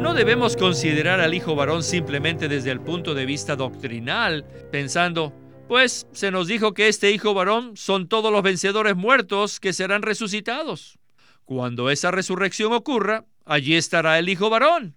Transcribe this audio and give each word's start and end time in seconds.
No 0.00 0.14
debemos 0.14 0.56
considerar 0.56 1.20
al 1.20 1.34
hijo 1.34 1.54
varón 1.54 1.82
simplemente 1.82 2.48
desde 2.48 2.70
el 2.70 2.80
punto 2.80 3.14
de 3.14 3.26
vista 3.26 3.54
doctrinal, 3.54 4.46
pensando, 4.72 5.34
pues 5.68 6.06
se 6.12 6.30
nos 6.30 6.46
dijo 6.48 6.72
que 6.72 6.88
este 6.88 7.10
hijo 7.10 7.34
varón 7.34 7.76
son 7.76 8.08
todos 8.08 8.32
los 8.32 8.42
vencedores 8.42 8.96
muertos 8.96 9.60
que 9.60 9.74
serán 9.74 10.00
resucitados. 10.00 10.98
Cuando 11.44 11.90
esa 11.90 12.10
resurrección 12.10 12.72
ocurra, 12.72 13.26
allí 13.44 13.76
estará 13.76 14.18
el 14.18 14.30
hijo 14.30 14.48
varón. 14.48 14.96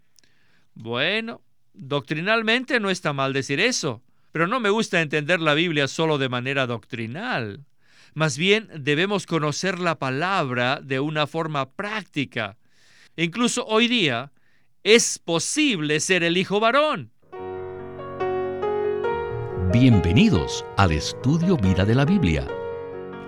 Bueno, 0.74 1.42
doctrinalmente 1.74 2.80
no 2.80 2.90
está 2.90 3.12
mal 3.12 3.34
decir 3.34 3.60
eso, 3.60 4.02
pero 4.32 4.48
no 4.48 4.62
me 4.62 4.70
gusta 4.70 5.02
entender 5.02 5.42
la 5.42 5.54
Biblia 5.54 5.90
solo 5.90 6.18
de 6.18 6.30
manera 6.30 6.66
doctrinal. 6.66 7.66
Más 8.14 8.38
bien 8.38 8.70
debemos 8.74 9.26
conocer 9.26 9.80
la 9.80 10.00
palabra 10.00 10.80
de 10.82 11.02
una 11.02 11.28
forma 11.28 11.72
práctica. 11.72 12.58
Incluso 13.18 13.66
hoy 13.66 13.90
día 13.90 14.32
es 14.84 15.18
posible 15.18 16.00
ser 16.02 16.24
el 16.24 16.38
hijo 16.38 16.60
varón. 16.60 17.12
Bienvenidos 19.72 20.66
al 20.78 20.92
estudio 20.92 21.56
Vida 21.56 21.86
de 21.86 21.96
la 21.96 22.04
Biblia. 22.04 22.46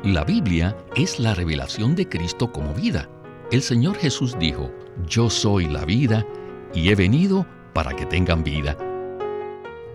La 0.04 0.26
Biblia 0.26 0.76
es 0.96 1.18
la 1.18 1.34
revelación 1.34 1.96
de 1.96 2.10
Cristo 2.10 2.52
como 2.52 2.74
vida. 2.74 3.10
El 3.52 3.62
Señor 3.62 3.96
Jesús 3.96 4.38
dijo, 4.38 4.70
yo 5.08 5.30
soy 5.30 5.66
la 5.66 5.86
vida 5.86 6.28
y 6.74 6.90
he 6.90 6.96
venido 6.96 7.48
para 7.74 7.96
que 7.96 8.06
tengan 8.06 8.44
vida. 8.44 8.78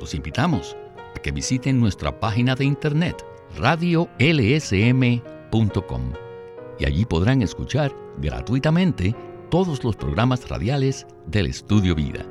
Los 0.01 0.15
invitamos 0.15 0.75
a 1.15 1.19
que 1.21 1.31
visiten 1.31 1.79
nuestra 1.79 2.19
página 2.19 2.55
de 2.55 2.65
internet 2.65 3.23
radiolsm.com 3.59 4.13
y 6.79 6.87
allí 6.87 7.05
podrán 7.05 7.43
escuchar 7.43 7.95
gratuitamente 8.19 9.15
todos 9.51 9.85
los 9.85 9.97
programas 9.97 10.49
radiales 10.49 11.07
del 11.27 11.47
Estudio 11.47 11.95
Vida. 11.95 12.25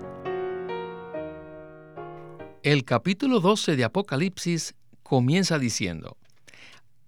El 2.63 2.83
capítulo 2.85 3.39
12 3.39 3.75
de 3.75 3.83
Apocalipsis 3.83 4.75
comienza 5.03 5.59
diciendo, 5.59 6.17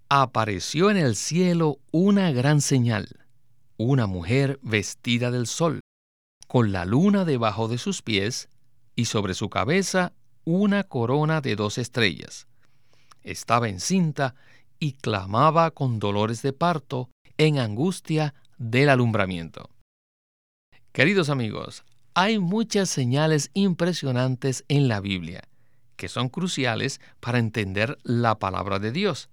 Apareció 0.08 0.90
en 0.90 0.98
el 0.98 1.16
cielo 1.16 1.78
una 1.90 2.30
gran 2.30 2.60
señal, 2.60 3.08
una 3.78 4.06
mujer 4.06 4.58
vestida 4.62 5.30
del 5.30 5.46
sol, 5.46 5.80
con 6.46 6.72
la 6.72 6.84
luna 6.84 7.24
debajo 7.24 7.68
de 7.68 7.78
sus 7.78 8.02
pies 8.02 8.48
y 8.94 9.06
sobre 9.06 9.34
su 9.34 9.48
cabeza 9.48 10.12
una 10.44 10.84
corona 10.84 11.40
de 11.40 11.56
dos 11.56 11.78
estrellas 11.78 12.46
estaba 13.22 13.68
encinta 13.68 14.34
y 14.78 14.92
clamaba 14.92 15.70
con 15.70 15.98
dolores 15.98 16.42
de 16.42 16.52
parto 16.52 17.10
en 17.38 17.58
angustia 17.58 18.34
del 18.58 18.88
alumbramiento. 18.88 19.70
Queridos 20.92 21.30
amigos, 21.30 21.84
hay 22.12 22.38
muchas 22.38 22.90
señales 22.90 23.50
impresionantes 23.54 24.66
en 24.68 24.88
la 24.88 25.00
Biblia 25.00 25.42
que 25.96 26.08
son 26.08 26.28
cruciales 26.28 27.00
para 27.18 27.38
entender 27.38 27.96
la 28.02 28.38
palabra 28.38 28.78
de 28.78 28.92
Dios. 28.92 29.30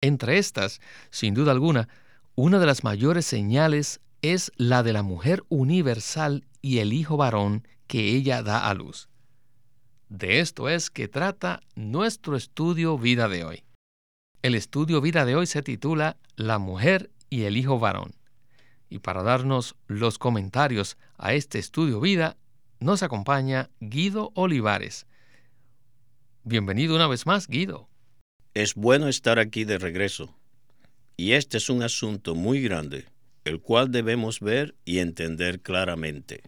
Entre 0.00 0.38
estas, 0.38 0.80
sin 1.10 1.34
duda 1.34 1.52
alguna, 1.52 1.88
una 2.34 2.58
de 2.58 2.66
las 2.66 2.82
mayores 2.82 3.26
señales 3.26 4.00
es 4.22 4.50
la 4.56 4.82
de 4.82 4.92
la 4.92 5.04
mujer 5.04 5.44
universal 5.48 6.48
y 6.62 6.78
el 6.78 6.92
hijo 6.92 7.16
varón 7.16 7.68
que 7.86 8.16
ella 8.16 8.42
da 8.42 8.68
a 8.68 8.74
luz. 8.74 9.08
De 10.08 10.40
esto 10.40 10.68
es 10.68 10.90
que 10.90 11.06
trata 11.06 11.60
nuestro 11.76 12.36
estudio 12.36 12.98
vida 12.98 13.28
de 13.28 13.44
hoy. 13.44 13.62
El 14.42 14.56
estudio 14.56 15.00
vida 15.00 15.24
de 15.24 15.36
hoy 15.36 15.46
se 15.46 15.62
titula 15.62 16.16
La 16.34 16.58
mujer 16.58 17.12
y 17.30 17.42
el 17.42 17.56
hijo 17.56 17.78
varón. 17.78 18.17
Y 18.88 19.00
para 19.00 19.22
darnos 19.22 19.76
los 19.86 20.18
comentarios 20.18 20.96
a 21.16 21.34
este 21.34 21.58
estudio 21.58 22.00
vida, 22.00 22.36
nos 22.80 23.02
acompaña 23.02 23.70
Guido 23.80 24.32
Olivares. 24.34 25.06
Bienvenido 26.44 26.94
una 26.94 27.06
vez 27.06 27.26
más, 27.26 27.48
Guido. 27.48 27.88
Es 28.54 28.74
bueno 28.74 29.08
estar 29.08 29.38
aquí 29.38 29.64
de 29.64 29.78
regreso. 29.78 30.34
Y 31.16 31.32
este 31.32 31.58
es 31.58 31.68
un 31.68 31.82
asunto 31.82 32.34
muy 32.34 32.62
grande, 32.62 33.06
el 33.44 33.60
cual 33.60 33.90
debemos 33.90 34.40
ver 34.40 34.74
y 34.84 35.00
entender 35.00 35.60
claramente. 35.60 36.42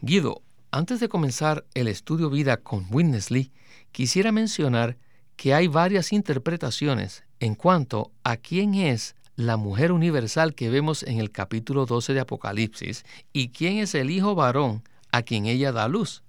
Guido, 0.00 0.42
antes 0.70 1.00
de 1.00 1.08
comenzar 1.08 1.66
el 1.74 1.88
estudio 1.88 2.30
vida 2.30 2.58
con 2.58 2.86
Witness 2.90 3.30
Lee, 3.30 3.52
quisiera 3.92 4.32
mencionar 4.32 4.96
que 5.36 5.52
hay 5.52 5.66
varias 5.66 6.12
interpretaciones 6.12 7.24
en 7.40 7.54
cuanto 7.54 8.12
a 8.22 8.36
quién 8.36 8.74
es 8.74 9.16
la 9.40 9.56
mujer 9.56 9.92
universal 9.92 10.54
que 10.54 10.70
vemos 10.70 11.02
en 11.02 11.18
el 11.18 11.30
capítulo 11.30 11.86
12 11.86 12.14
de 12.14 12.20
Apocalipsis 12.20 13.04
y 13.32 13.48
quién 13.48 13.78
es 13.78 13.94
el 13.94 14.10
hijo 14.10 14.34
varón 14.34 14.82
a 15.12 15.22
quien 15.22 15.46
ella 15.46 15.72
da 15.72 15.88
luz. 15.88 16.22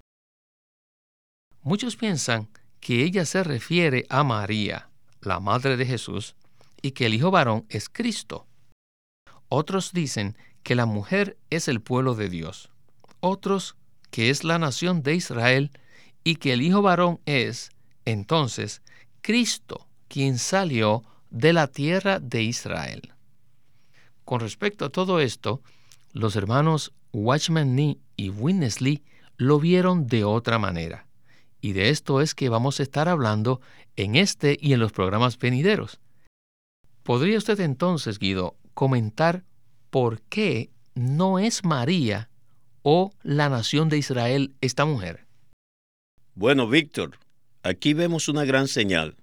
Muchos 1.62 1.96
piensan 1.96 2.48
que 2.80 3.04
ella 3.04 3.24
se 3.24 3.44
refiere 3.44 4.06
a 4.08 4.24
María, 4.24 4.88
la 5.20 5.40
madre 5.40 5.76
de 5.76 5.86
Jesús, 5.86 6.34
y 6.80 6.92
que 6.92 7.06
el 7.06 7.14
hijo 7.14 7.30
varón 7.30 7.64
es 7.68 7.88
Cristo. 7.88 8.46
Otros 9.48 9.92
dicen 9.92 10.36
que 10.62 10.74
la 10.74 10.86
mujer 10.86 11.36
es 11.50 11.68
el 11.68 11.80
pueblo 11.80 12.14
de 12.14 12.28
Dios. 12.28 12.70
Otros 13.20 13.76
que 14.10 14.30
es 14.30 14.44
la 14.44 14.58
nación 14.58 15.02
de 15.02 15.14
Israel 15.14 15.70
y 16.24 16.36
que 16.36 16.52
el 16.52 16.62
Hijo 16.62 16.82
varón 16.82 17.20
es, 17.24 17.70
entonces, 18.04 18.82
Cristo, 19.22 19.86
quien 20.08 20.38
salió 20.38 21.02
de 21.32 21.52
la 21.54 21.66
tierra 21.66 22.20
de 22.20 22.42
Israel. 22.42 23.14
Con 24.24 24.40
respecto 24.40 24.84
a 24.84 24.90
todo 24.90 25.18
esto, 25.18 25.62
los 26.12 26.36
hermanos 26.36 26.92
Watchman 27.12 27.74
Nee 27.74 27.98
y 28.16 28.28
Witness 28.28 28.80
Lee 28.80 29.02
lo 29.38 29.58
vieron 29.58 30.06
de 30.06 30.24
otra 30.24 30.58
manera. 30.58 31.06
Y 31.60 31.72
de 31.72 31.88
esto 31.88 32.20
es 32.20 32.34
que 32.34 32.48
vamos 32.48 32.78
a 32.78 32.82
estar 32.82 33.08
hablando 33.08 33.60
en 33.96 34.14
este 34.14 34.58
y 34.60 34.74
en 34.74 34.80
los 34.80 34.92
programas 34.92 35.38
venideros. 35.38 36.00
¿Podría 37.02 37.38
usted 37.38 37.58
entonces, 37.60 38.18
Guido, 38.18 38.56
comentar 38.74 39.42
por 39.90 40.20
qué 40.22 40.70
no 40.94 41.38
es 41.38 41.64
María 41.64 42.28
o 42.82 43.12
la 43.22 43.48
nación 43.48 43.88
de 43.88 43.98
Israel 43.98 44.54
esta 44.60 44.84
mujer? 44.84 45.26
Bueno, 46.34 46.68
Víctor, 46.68 47.18
aquí 47.62 47.94
vemos 47.94 48.28
una 48.28 48.44
gran 48.44 48.68
señal, 48.68 49.16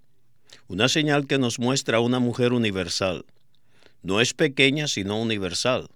una 0.67 0.89
señal 0.89 1.27
que 1.27 1.37
nos 1.37 1.59
muestra 1.59 1.97
a 1.97 2.01
una 2.01 2.19
mujer 2.19 2.53
universal. 2.53 3.25
No 4.01 4.21
es 4.21 4.33
pequeña, 4.33 4.87
sino 4.87 5.19
universal. 5.21 5.89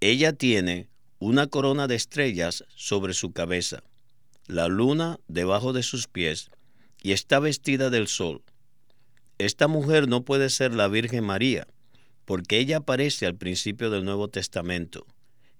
Ella 0.00 0.32
tiene 0.32 0.88
una 1.18 1.46
corona 1.46 1.86
de 1.86 1.96
estrellas 1.96 2.64
sobre 2.74 3.14
su 3.14 3.32
cabeza, 3.32 3.82
la 4.46 4.68
luna 4.68 5.18
debajo 5.28 5.72
de 5.72 5.82
sus 5.82 6.06
pies, 6.06 6.50
y 7.02 7.12
está 7.12 7.38
vestida 7.38 7.90
del 7.90 8.08
sol. 8.08 8.42
Esta 9.38 9.68
mujer 9.68 10.08
no 10.08 10.24
puede 10.24 10.50
ser 10.50 10.74
la 10.74 10.88
Virgen 10.88 11.24
María, 11.24 11.66
porque 12.24 12.58
ella 12.58 12.78
aparece 12.78 13.26
al 13.26 13.36
principio 13.36 13.90
del 13.90 14.04
Nuevo 14.04 14.28
Testamento 14.28 15.06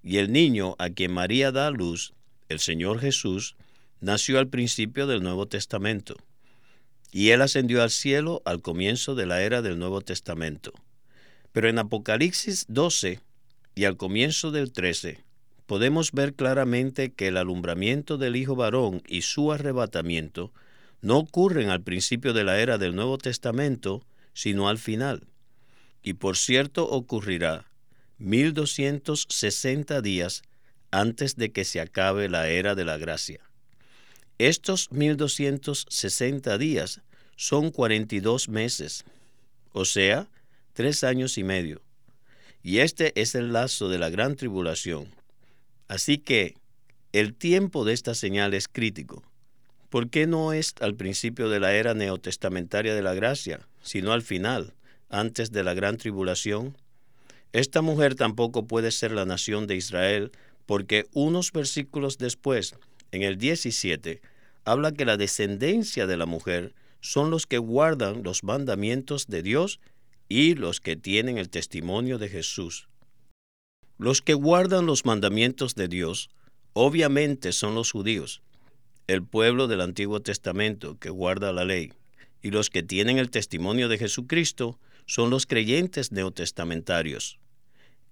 y 0.03 0.19
el 0.19 0.33
niño 0.33 0.75
a 0.79 0.91
quien 0.91 1.13
María 1.13 1.53
da 1.53 1.71
luz, 1.71 2.15
el 2.49 2.61
Señor 2.61 3.01
Jesús, 3.01 3.57
nació 4.01 4.39
al 4.39 4.49
principio 4.49 5.07
del 5.07 5.23
Nuevo 5.23 5.47
Testamento. 5.47 6.17
Y 7.11 7.31
él 7.31 7.43
ascendió 7.43 7.83
al 7.83 7.91
cielo 7.91 8.43
al 8.45 8.61
comienzo 8.61 9.15
de 9.15 9.27
la 9.27 9.43
era 9.43 9.63
del 9.63 9.79
Nuevo 9.79 10.01
Testamento. 10.01 10.73
Pero 11.53 11.69
en 11.69 11.79
Apocalipsis 11.79 12.67
12 12.69 13.21
y 13.75 13.85
al 13.85 13.97
comienzo 13.97 14.51
del 14.51 14.73
13, 14.73 15.25
podemos 15.67 16.13
ver 16.13 16.35
claramente 16.35 17.13
que 17.13 17.29
el 17.29 17.37
alumbramiento 17.37 18.19
del 18.19 18.37
Hijo 18.37 18.57
varón 18.57 19.03
y 19.07 19.23
su 19.23 19.53
arrebatamiento 19.53 20.53
no 21.01 21.19
ocurren 21.19 21.71
al 21.71 21.83
principio 21.83 22.33
de 22.33 22.45
la 22.45 22.59
era 22.59 22.79
del 22.79 22.95
Nuevo 22.95 23.19
Testamento, 23.19 24.05
sino 24.33 24.69
al 24.69 24.79
final. 24.79 25.29
Y 26.03 26.15
por 26.15 26.37
cierto 26.37 26.89
ocurrirá 26.89 27.67
1260 28.19 30.01
días 30.01 30.43
antes 30.91 31.37
de 31.37 31.53
que 31.53 31.65
se 31.65 31.81
acabe 31.81 32.29
la 32.29 32.49
era 32.49 32.75
de 32.75 32.85
la 32.85 32.97
gracia. 32.97 33.48
Estos 34.39 34.93
1260 34.93 36.59
días 36.59 37.01
son 37.35 37.73
42 37.73 38.49
meses, 38.49 39.05
o 39.73 39.85
sea, 39.85 40.29
tres 40.75 41.03
años 41.03 41.39
y 41.39 41.45
medio. 41.45 41.83
Y 42.63 42.79
este 42.79 43.21
es 43.21 43.35
el 43.35 43.53
lazo 43.53 43.89
de 43.89 43.99
la 43.99 44.11
gran 44.11 44.37
tribulación. 44.37 45.09
Así 45.89 46.19
que 46.19 46.55
el 47.13 47.35
tiempo 47.35 47.85
de 47.85 47.95
esta 47.95 48.15
señal 48.15 48.55
es 48.55 48.69
crítico. 48.69 49.25
¿Por 49.91 50.09
qué 50.09 50.29
no 50.29 50.53
es 50.53 50.75
al 50.81 50.95
principio 50.95 51.49
de 51.49 51.59
la 51.59 51.75
era 51.75 51.95
neotestamentaria 51.95 52.95
de 52.95 53.03
la 53.03 53.15
gracia, 53.15 53.67
sino 53.83 54.13
al 54.13 54.23
final, 54.23 54.75
antes 55.09 55.51
de 55.51 55.65
la 55.65 55.75
gran 55.75 55.97
tribulación? 55.97 56.77
Esta 57.53 57.83
mujer 57.83 58.15
tampoco 58.15 58.67
puede 58.69 58.93
ser 58.93 59.11
la 59.11 59.25
nación 59.25 59.67
de 59.67 59.75
Israel 59.75 60.31
porque 60.67 61.07
unos 61.13 61.51
versículos 61.51 62.19
después, 62.19 62.77
en 63.13 63.23
el 63.23 63.39
17, 63.39 64.21
habla 64.65 64.93
que 64.93 65.05
la 65.05 65.17
descendencia 65.17 66.07
de 66.07 66.17
la 66.17 66.27
mujer 66.27 66.75
son 67.01 67.31
los 67.31 67.47
que 67.47 67.59
guardan 67.59 68.23
los 68.23 68.45
mandamientos 68.45 69.27
de 69.27 69.43
Dios 69.43 69.81
y 70.29 70.55
los 70.55 70.81
que 70.81 70.97
tienen 70.97 71.39
el 71.39 71.49
testimonio 71.49 72.19
de 72.19 72.29
Jesús. 72.29 72.89
Los 73.97 74.23
que 74.23 74.35
guardan 74.35 74.87
los 74.87 75.05
mandamientos 75.05 75.75
de 75.75 75.89
Dios 75.89 76.31
Obviamente 76.81 77.51
son 77.51 77.75
los 77.75 77.91
judíos, 77.91 78.41
el 79.09 79.25
pueblo 79.25 79.67
del 79.67 79.81
Antiguo 79.81 80.21
Testamento 80.21 80.97
que 80.97 81.11
guarda 81.11 81.53
la 81.53 81.65
ley, 81.65 81.93
y 82.41 82.53
los 82.53 82.71
que 82.71 82.85
tienen 82.85 83.19
el 83.19 83.33
testimonio 83.33 83.89
de 83.89 83.99
Jesucristo 83.99 84.79
son 85.05 85.29
los 85.29 85.45
creyentes 85.45 86.13
neotestamentarios. 86.13 87.41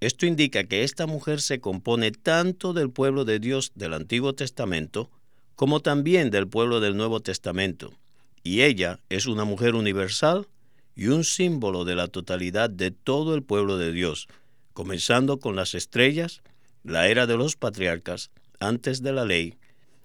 Esto 0.01 0.27
indica 0.27 0.65
que 0.65 0.83
esta 0.83 1.07
mujer 1.07 1.41
se 1.41 1.61
compone 1.61 2.11
tanto 2.11 2.73
del 2.73 2.91
pueblo 2.91 3.25
de 3.25 3.39
Dios 3.39 3.73
del 3.75 3.95
Antiguo 3.95 4.35
Testamento 4.35 5.11
como 5.55 5.81
también 5.81 6.31
del 6.31 6.47
pueblo 6.47 6.81
del 6.81 6.97
Nuevo 6.97 7.21
Testamento, 7.21 7.95
y 8.43 8.61
ella 8.61 9.01
es 9.09 9.27
una 9.27 9.45
mujer 9.45 9.75
universal 9.75 10.49
y 10.95 11.07
un 11.09 11.25
símbolo 11.25 11.85
de 11.85 11.95
la 11.95 12.09
totalidad 12.09 12.69
de 12.69 12.91
todo 12.91 13.35
el 13.35 13.43
pueblo 13.43 13.79
de 13.79 13.91
Dios, 13.91 14.29
comenzando 14.75 15.41
con 15.41 15.57
las 15.57 15.75
estrellas, 15.75 16.43
la 16.85 17.09
era 17.09 17.27
de 17.27 17.39
los 17.39 17.57
patriarcas, 17.57 18.31
antes 18.61 19.03
de 19.03 19.13
la 19.13 19.25
ley, 19.25 19.57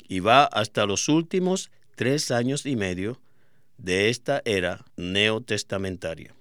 y 0.07 0.21
va 0.21 0.45
hasta 0.45 0.85
los 0.85 1.09
últimos 1.09 1.69
tres 1.95 2.31
años 2.31 2.65
y 2.65 2.77
medio 2.77 3.21
de 3.77 4.09
esta 4.09 4.41
era 4.45 4.85
neotestamentaria. 4.95 6.33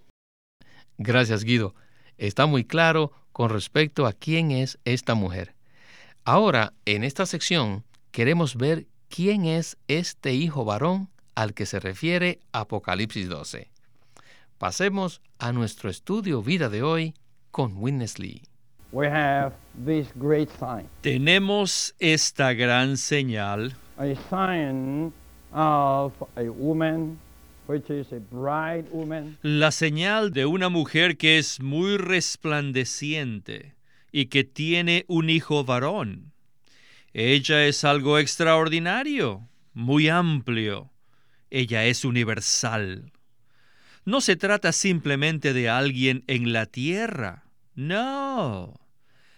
Gracias, 0.98 1.42
Guido. 1.42 1.74
Está 2.16 2.46
muy 2.46 2.64
claro 2.64 3.12
con 3.32 3.50
respecto 3.50 4.06
a 4.06 4.12
quién 4.12 4.50
es 4.50 4.78
esta 4.84 5.14
mujer. 5.14 5.54
Ahora, 6.24 6.72
en 6.84 7.04
esta 7.04 7.26
sección, 7.26 7.84
queremos 8.10 8.56
ver 8.56 8.86
quién 9.08 9.44
es 9.44 9.76
este 9.88 10.34
hijo 10.34 10.64
varón 10.64 11.08
al 11.34 11.54
que 11.54 11.66
se 11.66 11.80
refiere 11.80 12.40
Apocalipsis 12.52 13.28
12. 13.28 13.70
Pasemos 14.58 15.22
a 15.38 15.52
nuestro 15.52 15.88
estudio 15.88 16.42
vida 16.42 16.68
de 16.68 16.82
hoy 16.82 17.14
con 17.50 17.76
Witness 17.76 18.18
Lee. 18.18 18.42
Tenemos 21.00 21.94
esta 21.98 22.52
gran 22.52 22.96
señal, 22.96 23.76
la 29.42 29.70
señal 29.70 30.32
de 30.32 30.46
una 30.46 30.68
mujer 30.68 31.16
que 31.16 31.38
es 31.38 31.60
muy 31.60 31.96
resplandeciente 31.96 33.74
y 34.12 34.26
que 34.26 34.44
tiene 34.44 35.04
un 35.08 35.30
hijo 35.30 35.64
varón. 35.64 36.32
Ella 37.12 37.66
es 37.66 37.84
algo 37.84 38.18
extraordinario, 38.18 39.48
muy 39.72 40.08
amplio. 40.08 40.90
Ella 41.50 41.84
es 41.84 42.04
universal. 42.04 43.12
No 44.04 44.20
se 44.20 44.36
trata 44.36 44.72
simplemente 44.72 45.52
de 45.52 45.68
alguien 45.68 46.24
en 46.26 46.52
la 46.52 46.66
tierra. 46.66 47.44
No. 47.74 48.80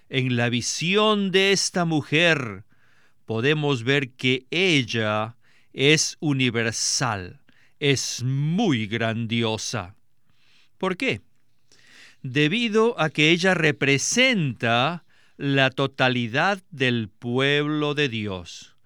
En 0.09 0.37
la 0.37 0.49
visión 0.49 1.31
de 1.31 1.53
esta 1.53 1.85
mujer 1.85 2.65
podemos 3.25 3.85
ver 3.85 4.11
que 4.11 4.47
ella 4.51 5.37
es 5.73 6.17
universal, 6.21 7.41
es 7.83 8.23
muy 8.23 8.87
grandiosa. 8.87 9.97
¿Por 10.79 10.97
qué? 10.97 11.21
Debido 12.23 12.95
a 13.01 13.11
que 13.11 13.31
ella 13.31 13.55
representa 13.55 15.05
la 15.37 15.71
totalidad 15.71 16.63
del 16.71 17.09
pueblo 17.09 17.95
de 17.95 18.09
Dios, 18.09 18.77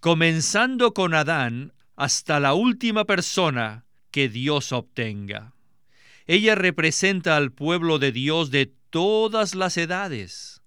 comenzando 0.00 0.92
con 0.92 1.14
Adán 1.14 1.72
hasta 1.96 2.40
la 2.40 2.52
última 2.52 3.06
persona 3.06 3.86
que 4.10 4.28
Dios 4.28 4.72
obtenga. 4.72 5.54
Ella 6.26 6.54
representa 6.54 7.38
al 7.38 7.52
pueblo 7.52 7.98
de 7.98 8.12
Dios 8.12 8.50
de 8.50 8.70
todas 8.90 9.54
las 9.54 9.78
edades. 9.78 10.60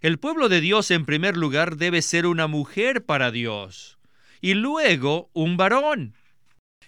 El 0.00 0.18
pueblo 0.18 0.48
de 0.48 0.60
Dios 0.60 0.90
en 0.90 1.06
primer 1.06 1.36
lugar 1.36 1.76
debe 1.76 2.02
ser 2.02 2.26
una 2.26 2.48
mujer 2.48 3.04
para 3.04 3.30
Dios 3.30 3.96
y 4.40 4.54
luego 4.54 5.30
un 5.34 5.56
varón. 5.56 6.16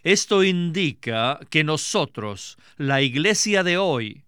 Esto 0.05 0.45
indica 0.45 1.41
que 1.49 1.65
nosotros, 1.65 2.59
la 2.77 3.01
iglesia 3.01 3.63
de 3.63 3.79
hoy, 3.79 4.25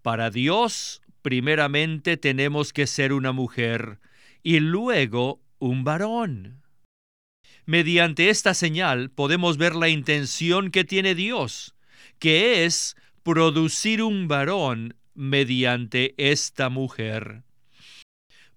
para 0.00 0.30
Dios 0.30 1.02
primeramente 1.20 2.16
tenemos 2.16 2.72
que 2.72 2.86
ser 2.86 3.12
una 3.12 3.32
mujer 3.32 3.98
y 4.44 4.60
luego 4.60 5.40
un 5.58 5.82
varón. 5.82 6.62
Mediante 7.64 8.30
esta 8.30 8.54
señal 8.54 9.10
podemos 9.10 9.56
ver 9.58 9.74
la 9.74 9.88
intención 9.88 10.70
que 10.70 10.84
tiene 10.84 11.16
Dios, 11.16 11.74
que 12.20 12.64
es 12.64 12.94
producir 13.24 14.04
un 14.04 14.28
varón 14.28 14.94
mediante 15.14 16.14
esta 16.18 16.68
mujer. 16.68 17.42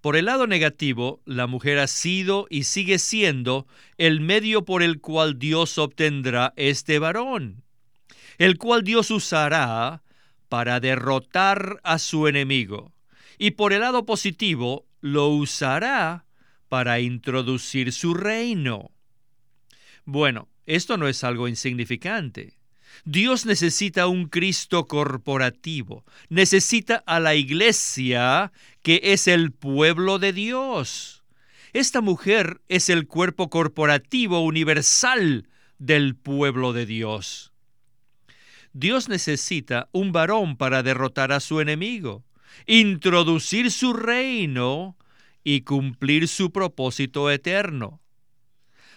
Por 0.02 0.16
el 0.16 0.26
lado 0.26 0.48
negativo, 0.48 1.22
la 1.26 1.46
mujer 1.46 1.78
ha 1.80 1.88
sido 1.88 2.48
y 2.50 2.64
sigue 2.64 3.00
siendo 3.00 3.68
el 3.98 4.22
medio 4.22 4.64
por 4.64 4.82
el 4.82 5.02
cual 5.02 5.38
Dios 5.40 5.78
obtendrá 5.78 6.54
este 6.56 7.00
varón, 7.00 7.64
el 8.38 8.58
cual 8.58 8.84
Dios 8.84 9.12
usará 9.12 10.02
para 10.48 10.80
derrotar 10.80 11.82
a 11.84 12.00
su 12.00 12.28
enemigo. 12.28 12.94
Y 13.38 13.52
por 13.52 13.74
el 13.74 13.82
lado 13.82 14.06
positivo, 14.06 14.86
lo 15.02 15.28
usará 15.30 16.26
para 16.70 17.00
introducir 17.02 17.92
su 17.92 18.14
reino. 18.14 18.92
Bueno, 20.06 20.48
esto 20.66 20.98
no 20.98 21.08
es 21.08 21.24
algo 21.24 21.48
insignificante. 21.48 22.59
Dios 23.06 23.46
necesita 23.46 24.08
un 24.08 24.28
Cristo 24.28 24.88
corporativo, 24.88 26.06
necesita 26.30 27.04
a 27.06 27.20
la 27.20 27.36
iglesia 27.36 28.52
que 28.82 29.02
es 29.04 29.28
el 29.28 29.52
pueblo 29.52 30.20
de 30.20 30.34
Dios. 30.34 31.24
Esta 31.74 32.02
mujer 32.02 32.62
es 32.68 32.90
el 32.90 33.08
cuerpo 33.08 33.50
corporativo 33.50 34.42
universal 34.42 35.48
del 35.78 36.16
pueblo 36.16 36.74
de 36.74 36.86
Dios. 36.86 37.54
Dios 38.74 39.10
necesita 39.10 39.90
un 39.92 40.12
varón 40.12 40.58
para 40.58 40.84
derrotar 40.84 41.32
a 41.32 41.40
su 41.40 41.60
enemigo, 41.60 42.24
introducir 42.66 43.72
su 43.72 43.94
reino 43.94 44.98
y 45.44 45.62
cumplir 45.62 46.28
su 46.28 46.52
propósito 46.52 47.32
eterno. 47.32 48.02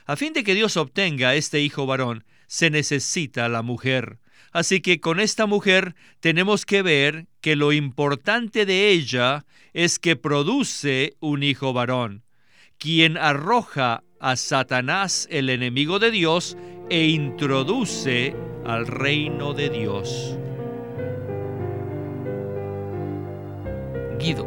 A 0.05 0.17
fin 0.17 0.33
de 0.33 0.45
que 0.45 0.55
Dios 0.55 0.77
obtenga 0.77 1.35
este 1.35 1.61
hijo 1.61 1.87
varón, 1.87 2.25
se 2.53 2.69
necesita 2.69 3.49
la 3.49 3.63
mujer. 3.63 4.19
Así 4.53 4.83
que 4.83 5.01
con 5.01 5.21
esta 5.21 5.47
mujer 5.47 5.95
tenemos 6.21 6.67
que 6.67 6.83
ver 6.83 7.27
que 7.41 7.57
lo 7.57 7.73
importante 7.73 8.67
de 8.67 8.91
ella 8.91 9.47
es 9.73 9.99
que 9.99 10.17
produce 10.17 11.17
un 11.19 11.43
hijo 11.45 11.73
varón, 11.73 12.25
quien 12.77 13.17
arroja 13.17 14.05
a 14.21 14.37
Satanás, 14.37 15.27
el 15.31 15.49
enemigo 15.49 15.99
de 15.99 16.11
Dios, 16.11 16.59
e 16.91 17.07
introduce 17.07 18.37
al 18.67 18.87
reino 18.87 19.55
de 19.55 19.71
Dios. 19.71 20.37
Guido, 24.21 24.47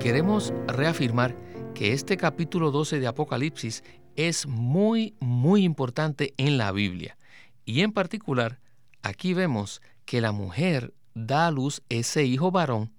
queremos 0.00 0.52
reafirmar 0.66 1.36
que 1.72 1.92
este 1.92 2.16
capítulo 2.16 2.72
12 2.72 2.98
de 2.98 3.06
Apocalipsis 3.06 3.84
es 4.16 4.48
muy, 4.48 5.14
muy 5.20 5.62
importante 5.62 6.34
en 6.36 6.58
la 6.58 6.72
Biblia. 6.72 7.16
Y 7.68 7.82
en 7.82 7.92
particular, 7.92 8.60
aquí 9.02 9.34
vemos 9.34 9.82
que 10.06 10.22
la 10.22 10.32
mujer 10.32 10.94
da 11.14 11.48
a 11.48 11.50
luz 11.50 11.82
ese 11.90 12.24
hijo 12.24 12.50
varón 12.50 12.94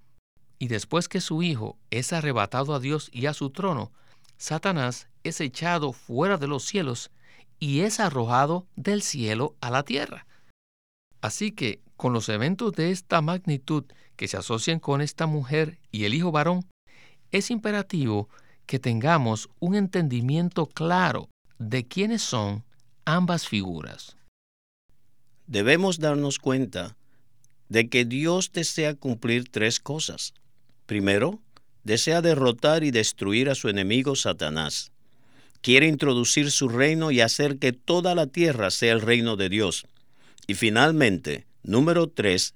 y 0.60 0.68
después 0.68 1.08
que 1.08 1.20
su 1.20 1.42
hijo 1.42 1.76
es 1.90 2.12
arrebatado 2.12 2.72
a 2.72 2.78
Dios 2.78 3.10
y 3.12 3.26
a 3.26 3.34
su 3.34 3.50
trono, 3.50 3.90
Satanás 4.38 5.08
es 5.24 5.40
echado 5.40 5.92
fuera 5.92 6.36
de 6.36 6.46
los 6.46 6.64
cielos 6.64 7.10
y 7.58 7.80
es 7.80 7.98
arrojado 7.98 8.68
del 8.76 9.02
cielo 9.02 9.56
a 9.60 9.70
la 9.70 9.82
tierra. 9.82 10.28
Así 11.20 11.50
que, 11.50 11.80
con 11.96 12.12
los 12.12 12.28
eventos 12.28 12.70
de 12.70 12.92
esta 12.92 13.20
magnitud 13.22 13.86
que 14.14 14.28
se 14.28 14.36
asocian 14.36 14.78
con 14.78 15.00
esta 15.00 15.26
mujer 15.26 15.80
y 15.90 16.04
el 16.04 16.14
hijo 16.14 16.30
varón, 16.30 16.64
es 17.32 17.50
imperativo 17.50 18.28
que 18.66 18.78
tengamos 18.78 19.50
un 19.58 19.74
entendimiento 19.74 20.66
claro 20.66 21.28
de 21.58 21.88
quiénes 21.88 22.22
son 22.22 22.62
ambas 23.04 23.48
figuras. 23.48 24.16
Debemos 25.50 25.98
darnos 25.98 26.38
cuenta 26.38 26.96
de 27.68 27.88
que 27.88 28.04
Dios 28.04 28.52
desea 28.52 28.94
cumplir 28.94 29.48
tres 29.50 29.80
cosas. 29.80 30.32
Primero, 30.86 31.40
desea 31.82 32.22
derrotar 32.22 32.84
y 32.84 32.92
destruir 32.92 33.50
a 33.50 33.56
su 33.56 33.68
enemigo 33.68 34.14
Satanás. 34.14 34.92
Quiere 35.60 35.88
introducir 35.88 36.52
su 36.52 36.68
reino 36.68 37.10
y 37.10 37.20
hacer 37.20 37.58
que 37.58 37.72
toda 37.72 38.14
la 38.14 38.28
tierra 38.28 38.70
sea 38.70 38.92
el 38.92 39.00
reino 39.00 39.34
de 39.34 39.48
Dios. 39.48 39.88
Y 40.46 40.54
finalmente, 40.54 41.48
número 41.64 42.06
tres, 42.06 42.54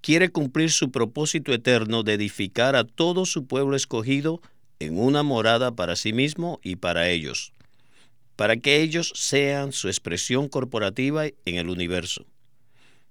quiere 0.00 0.30
cumplir 0.30 0.72
su 0.72 0.90
propósito 0.90 1.52
eterno 1.52 2.04
de 2.04 2.14
edificar 2.14 2.74
a 2.74 2.84
todo 2.84 3.26
su 3.26 3.44
pueblo 3.44 3.76
escogido 3.76 4.40
en 4.78 4.98
una 4.98 5.22
morada 5.22 5.72
para 5.76 5.94
sí 5.94 6.14
mismo 6.14 6.58
y 6.62 6.76
para 6.76 7.10
ellos, 7.10 7.52
para 8.36 8.56
que 8.56 8.80
ellos 8.80 9.12
sean 9.14 9.72
su 9.72 9.88
expresión 9.88 10.48
corporativa 10.48 11.26
en 11.26 11.56
el 11.56 11.68
universo. 11.68 12.24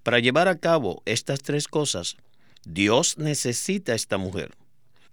Para 0.03 0.19
llevar 0.19 0.47
a 0.47 0.57
cabo 0.57 1.01
estas 1.05 1.41
tres 1.41 1.67
cosas, 1.67 2.15
Dios 2.65 3.17
necesita 3.17 3.93
esta 3.93 4.17
mujer, 4.17 4.51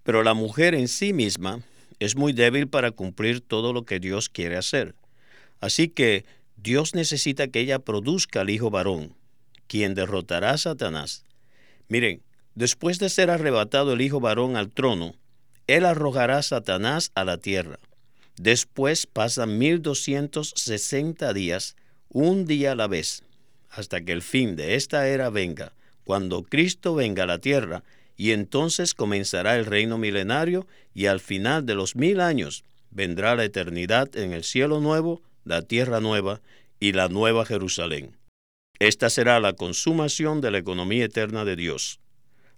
pero 0.03 0.23
la 0.23 0.33
mujer 0.33 0.75
en 0.75 0.87
sí 0.87 1.13
misma 1.13 1.61
es 1.99 2.15
muy 2.15 2.33
débil 2.33 2.67
para 2.67 2.91
cumplir 2.91 3.41
todo 3.41 3.73
lo 3.73 3.83
que 3.83 3.99
Dios 3.99 4.29
quiere 4.29 4.57
hacer. 4.57 4.95
Así 5.59 5.89
que 5.89 6.25
Dios 6.55 6.95
necesita 6.95 7.47
que 7.47 7.59
ella 7.59 7.79
produzca 7.79 8.41
al 8.41 8.49
hijo 8.49 8.69
varón, 8.69 9.13
quien 9.67 9.95
derrotará 9.95 10.51
a 10.51 10.57
Satanás. 10.57 11.25
Miren, 11.89 12.21
después 12.55 12.99
de 12.99 13.09
ser 13.09 13.29
arrebatado 13.29 13.93
el 13.93 14.01
hijo 14.01 14.19
varón 14.19 14.55
al 14.55 14.69
trono, 14.71 15.15
él 15.67 15.85
arrojará 15.85 16.37
a 16.37 16.43
Satanás 16.43 17.11
a 17.15 17.25
la 17.25 17.37
tierra. 17.37 17.79
Después 18.37 19.07
pasan 19.07 19.57
1260 19.57 21.33
días, 21.33 21.75
un 22.09 22.45
día 22.45 22.73
a 22.73 22.75
la 22.75 22.87
vez, 22.87 23.23
hasta 23.69 24.01
que 24.01 24.11
el 24.11 24.21
fin 24.21 24.55
de 24.55 24.75
esta 24.75 25.07
era 25.07 25.29
venga, 25.29 25.73
cuando 26.03 26.43
Cristo 26.43 26.95
venga 26.95 27.23
a 27.23 27.27
la 27.27 27.39
tierra, 27.39 27.83
y 28.15 28.31
entonces 28.31 28.93
comenzará 28.93 29.55
el 29.57 29.65
reino 29.65 29.97
milenario, 29.97 30.65
y 30.93 31.05
al 31.05 31.19
final 31.19 31.65
de 31.65 31.75
los 31.75 31.95
mil 31.95 32.19
años 32.19 32.63
vendrá 32.91 33.35
la 33.35 33.43
eternidad 33.43 34.15
en 34.15 34.33
el 34.33 34.43
cielo 34.43 34.79
nuevo, 34.79 35.21
la 35.45 35.61
tierra 35.61 35.99
nueva 35.99 36.41
y 36.79 36.93
la 36.93 37.09
nueva 37.09 37.45
Jerusalén. 37.45 38.15
Esta 38.79 39.09
será 39.09 39.39
la 39.39 39.53
consumación 39.53 40.41
de 40.41 40.51
la 40.51 40.59
economía 40.59 41.05
eterna 41.05 41.45
de 41.45 41.55
Dios. 41.55 41.99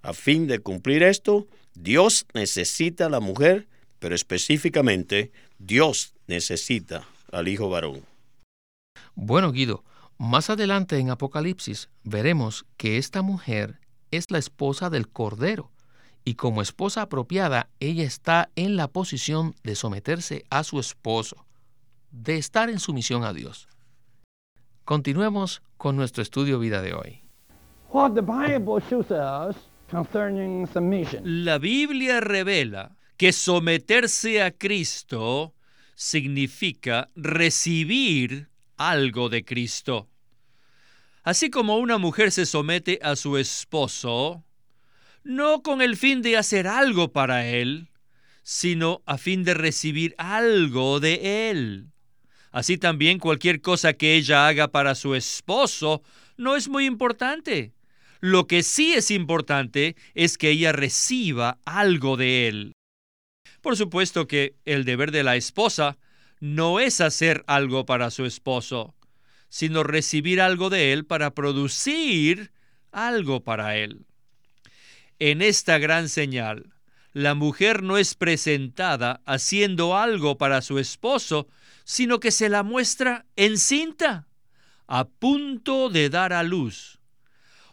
A 0.02 0.14
fin 0.14 0.48
de 0.48 0.60
cumplir 0.60 1.04
esto, 1.04 1.48
Dios 1.76 2.26
necesita 2.34 3.06
a 3.06 3.10
la 3.10 3.20
mujer, 3.20 3.68
pero 4.00 4.16
específicamente 4.16 5.32
Dios 5.60 6.14
necesita 6.28 7.08
al 7.32 7.48
hijo 7.48 7.70
varón. 7.70 8.04
Bueno, 9.16 9.52
Guido, 9.52 9.84
más 10.20 10.50
adelante 10.50 11.00
en 11.00 11.10
Apocalipsis 11.10 11.90
veremos 12.04 12.66
que 12.78 12.98
esta 12.98 13.22
mujer 13.22 13.80
es 14.12 14.30
la 14.30 14.38
esposa 14.38 14.90
del 14.90 15.08
Cordero, 15.08 15.72
y 16.26 16.36
como 16.36 16.62
esposa 16.62 17.04
apropiada, 17.04 17.70
ella 17.80 18.04
está 18.04 18.50
en 18.56 18.76
la 18.76 18.90
posición 18.90 19.56
de 19.64 19.76
someterse 19.76 20.44
a 20.50 20.64
su 20.64 20.80
esposo, 20.80 21.46
de 22.12 22.38
estar 22.38 22.70
en 22.70 22.80
sumisión 22.80 23.24
a 23.24 23.34
Dios. 23.34 23.68
Continuemos 24.84 25.62
con 25.78 25.96
nuestro 25.96 26.22
estudio 26.22 26.60
vida 26.60 26.82
de 26.82 26.94
hoy. 26.94 27.22
La 31.24 31.58
Biblia 31.58 32.20
revela 32.20 32.98
que 33.16 33.32
someterse 33.32 34.44
a 34.44 34.52
Cristo 34.52 35.54
significa 35.96 37.10
recibir 37.16 38.50
algo 38.80 39.30
de 39.30 39.46
Cristo. 39.46 40.10
Así 41.24 41.52
como 41.52 41.78
una 41.78 42.00
mujer 42.00 42.32
se 42.32 42.48
somete 42.48 42.98
a 43.04 43.16
su 43.16 43.38
esposo, 43.38 44.44
no 45.24 45.62
con 45.62 45.82
el 45.82 45.98
fin 45.98 46.24
de 46.24 46.38
hacer 46.38 46.66
algo 46.66 47.12
para 47.12 47.46
él, 47.46 47.90
sino 48.42 49.04
a 49.06 49.18
fin 49.18 49.44
de 49.44 49.54
recibir 49.54 50.16
algo 50.18 51.00
de 51.00 51.52
él. 51.52 51.90
Así 52.52 52.78
también 52.78 53.20
cualquier 53.20 53.62
cosa 53.62 53.94
que 53.94 54.16
ella 54.16 54.48
haga 54.48 54.70
para 54.70 54.96
su 54.96 55.14
esposo 55.14 56.02
no 56.38 56.56
es 56.56 56.68
muy 56.68 56.86
importante. 56.86 57.74
Lo 58.22 58.48
que 58.48 58.64
sí 58.64 58.94
es 58.94 59.12
importante 59.12 59.96
es 60.16 60.38
que 60.38 60.50
ella 60.50 60.72
reciba 60.72 61.60
algo 61.66 62.18
de 62.18 62.48
él. 62.48 62.74
Por 63.62 63.76
supuesto 63.78 64.28
que 64.28 64.56
el 64.66 64.86
deber 64.86 65.12
de 65.12 65.24
la 65.24 65.36
esposa 65.36 65.98
no 66.40 66.80
es 66.80 67.02
hacer 67.02 67.44
algo 67.48 67.86
para 67.86 68.12
su 68.12 68.26
esposo, 68.26 68.96
sino 69.50 69.84
recibir 69.84 70.42
algo 70.42 70.70
de 70.70 70.94
él 70.94 71.06
para 71.06 71.34
producir 71.34 72.52
algo 72.92 73.44
para 73.44 73.76
él. 73.78 74.06
En 75.20 75.42
esta 75.42 75.78
gran 75.80 76.08
señal, 76.08 76.74
la 77.12 77.36
mujer 77.36 77.84
no 77.84 77.98
es 77.98 78.16
presentada 78.16 79.22
haciendo 79.26 79.98
algo 79.98 80.38
para 80.38 80.62
su 80.62 80.80
esposo, 80.80 81.48
sino 81.84 82.20
que 82.20 82.32
se 82.32 82.50
la 82.50 82.64
muestra 82.64 83.26
encinta, 83.36 84.28
a 84.88 85.08
punto 85.08 85.90
de 85.90 86.10
dar 86.10 86.34
a 86.34 86.44
luz. 86.44 87.00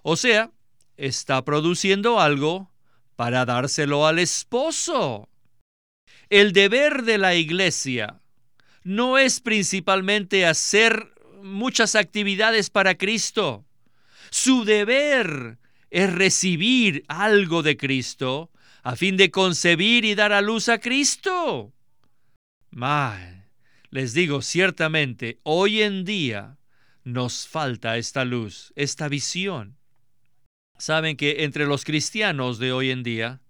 O 0.03 0.17
sea, 0.17 0.51
está 0.97 1.45
produciendo 1.45 2.19
algo 2.19 2.73
para 3.15 3.45
dárselo 3.45 4.07
al 4.07 4.19
esposo. 4.19 5.29
El 6.29 6.53
deber 6.53 7.05
de 7.05 7.19
la 7.19 7.35
iglesia 7.35 8.21
no 8.87 9.19
es 9.19 9.40
principalmente 9.40 10.47
hacer 10.47 11.12
muchas 11.43 11.97
actividades 11.97 12.71
para 12.71 12.97
Cristo. 12.97 13.64
Su 14.31 14.64
deber 14.64 15.59
es 15.90 16.12
recibir 16.12 17.05
algo 17.09 17.64
de 17.64 17.76
Cristo 17.76 18.52
a 18.85 18.95
fin 18.95 19.16
de 19.16 19.33
concebir 19.33 20.05
y 20.05 20.14
dar 20.14 20.33
a 20.33 20.40
luz 20.40 20.69
a 20.69 20.78
Cristo. 20.78 21.73
Mal, 22.71 23.49
les 23.90 24.14
digo 24.14 24.40
ciertamente, 24.40 25.40
hoy 25.43 25.83
en 25.83 26.05
día 26.05 26.57
nos 27.02 27.49
falta 27.49 27.97
esta 27.97 28.25
luz, 28.25 28.73
esta 28.76 29.09
visión. 29.09 29.76
Saben 30.78 31.16
que 31.16 31.43
entre 31.43 31.66
los 31.66 31.85
cristianos 31.85 32.61
de 32.61 32.71
hoy 32.71 32.93
en 32.93 33.02
día 33.02 33.40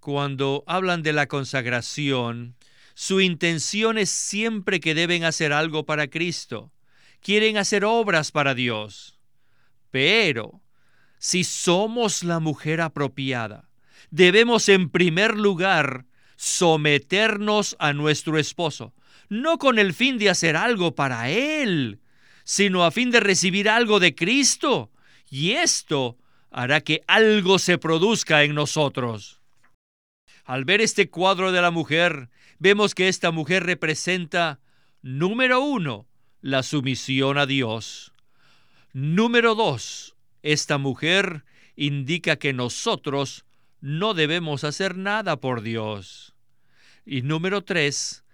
cuando 0.00 0.64
hablan 0.66 1.02
de 1.02 1.12
la 1.12 1.26
consagración, 1.26 2.56
su 2.94 3.20
intención 3.20 3.98
es 3.98 4.10
siempre 4.10 4.80
que 4.80 4.94
deben 4.94 5.24
hacer 5.24 5.52
algo 5.52 5.84
para 5.84 6.08
Cristo. 6.08 6.72
Quieren 7.20 7.56
hacer 7.56 7.84
obras 7.84 8.30
para 8.30 8.54
Dios. 8.54 9.18
Pero, 9.90 10.62
si 11.18 11.42
somos 11.44 12.22
la 12.22 12.38
mujer 12.38 12.80
apropiada, 12.80 13.68
debemos 14.10 14.68
en 14.68 14.90
primer 14.90 15.36
lugar 15.36 16.06
someternos 16.36 17.76
a 17.78 17.92
nuestro 17.92 18.38
esposo, 18.38 18.94
no 19.28 19.58
con 19.58 19.78
el 19.78 19.94
fin 19.94 20.18
de 20.18 20.30
hacer 20.30 20.56
algo 20.56 20.94
para 20.94 21.30
Él, 21.30 22.00
sino 22.44 22.84
a 22.84 22.90
fin 22.90 23.10
de 23.10 23.20
recibir 23.20 23.68
algo 23.68 24.00
de 24.00 24.14
Cristo. 24.14 24.92
Y 25.30 25.52
esto 25.52 26.18
hará 26.50 26.80
que 26.80 27.02
algo 27.08 27.58
se 27.58 27.78
produzca 27.78 28.44
en 28.44 28.54
nosotros. 28.54 29.40
Al 30.44 30.64
ver 30.64 30.80
este 30.80 31.08
cuadro 31.08 31.50
de 31.52 31.62
la 31.62 31.70
mujer, 31.70 32.28
vemos 32.64 32.94
que 32.94 33.08
esta 33.08 33.30
mujer 33.30 33.64
representa, 33.64 34.58
número 35.02 35.60
uno, 35.60 36.08
la 36.40 36.62
sumisión 36.62 37.36
a 37.36 37.44
Dios. 37.44 38.14
Número 38.94 39.54
dos, 39.54 40.16
esta 40.42 40.78
mujer 40.78 41.44
indica 41.76 42.36
que 42.36 42.54
nosotros 42.54 43.44
no 43.82 44.14
debemos 44.14 44.64
hacer 44.64 44.96
nada 44.96 45.42
por 45.42 45.60
Dios. 45.60 46.34
Y 47.04 47.20
número 47.20 47.62
tres, 47.64 48.24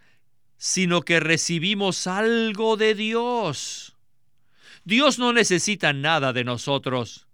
sino 0.59 1.03
que 1.03 1.19
recibimos 1.19 2.07
algo 2.07 2.77
de 2.77 2.95
Dios. 2.95 3.97
Dios 4.85 5.19
no 5.19 5.33
necesita 5.33 5.93
nada 5.93 6.33
de 6.33 6.45
nosotros, 6.45 7.27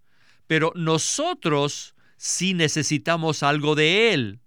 pero 0.46 0.72
nosotros 0.74 1.94
sí 2.16 2.54
necesitamos 2.54 3.42
algo 3.42 3.74
de 3.74 4.14
Él 4.14 4.40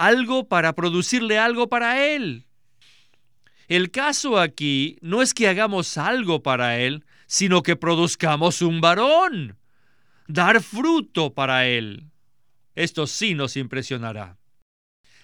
algo 0.00 0.48
para 0.48 0.72
producirle 0.72 1.38
algo 1.38 1.68
para 1.68 2.06
Él. 2.06 2.46
El 3.68 3.90
caso 3.90 4.38
aquí 4.38 4.96
no 5.02 5.20
es 5.20 5.34
que 5.34 5.46
hagamos 5.46 5.98
algo 5.98 6.42
para 6.42 6.78
Él, 6.78 7.04
sino 7.26 7.62
que 7.62 7.76
produzcamos 7.76 8.62
un 8.62 8.80
varón, 8.80 9.58
dar 10.26 10.62
fruto 10.62 11.34
para 11.34 11.66
Él. 11.66 12.06
Esto 12.74 13.06
sí 13.06 13.34
nos 13.34 13.58
impresionará. 13.58 14.38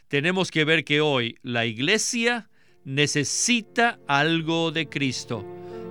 Tenemos 0.08 0.50
que 0.50 0.66
ver 0.66 0.84
que 0.84 1.00
hoy 1.00 1.38
la 1.42 1.64
iglesia 1.64 2.50
necesita 2.84 3.98
algo 4.06 4.72
de 4.72 4.90
Cristo. 4.90 5.44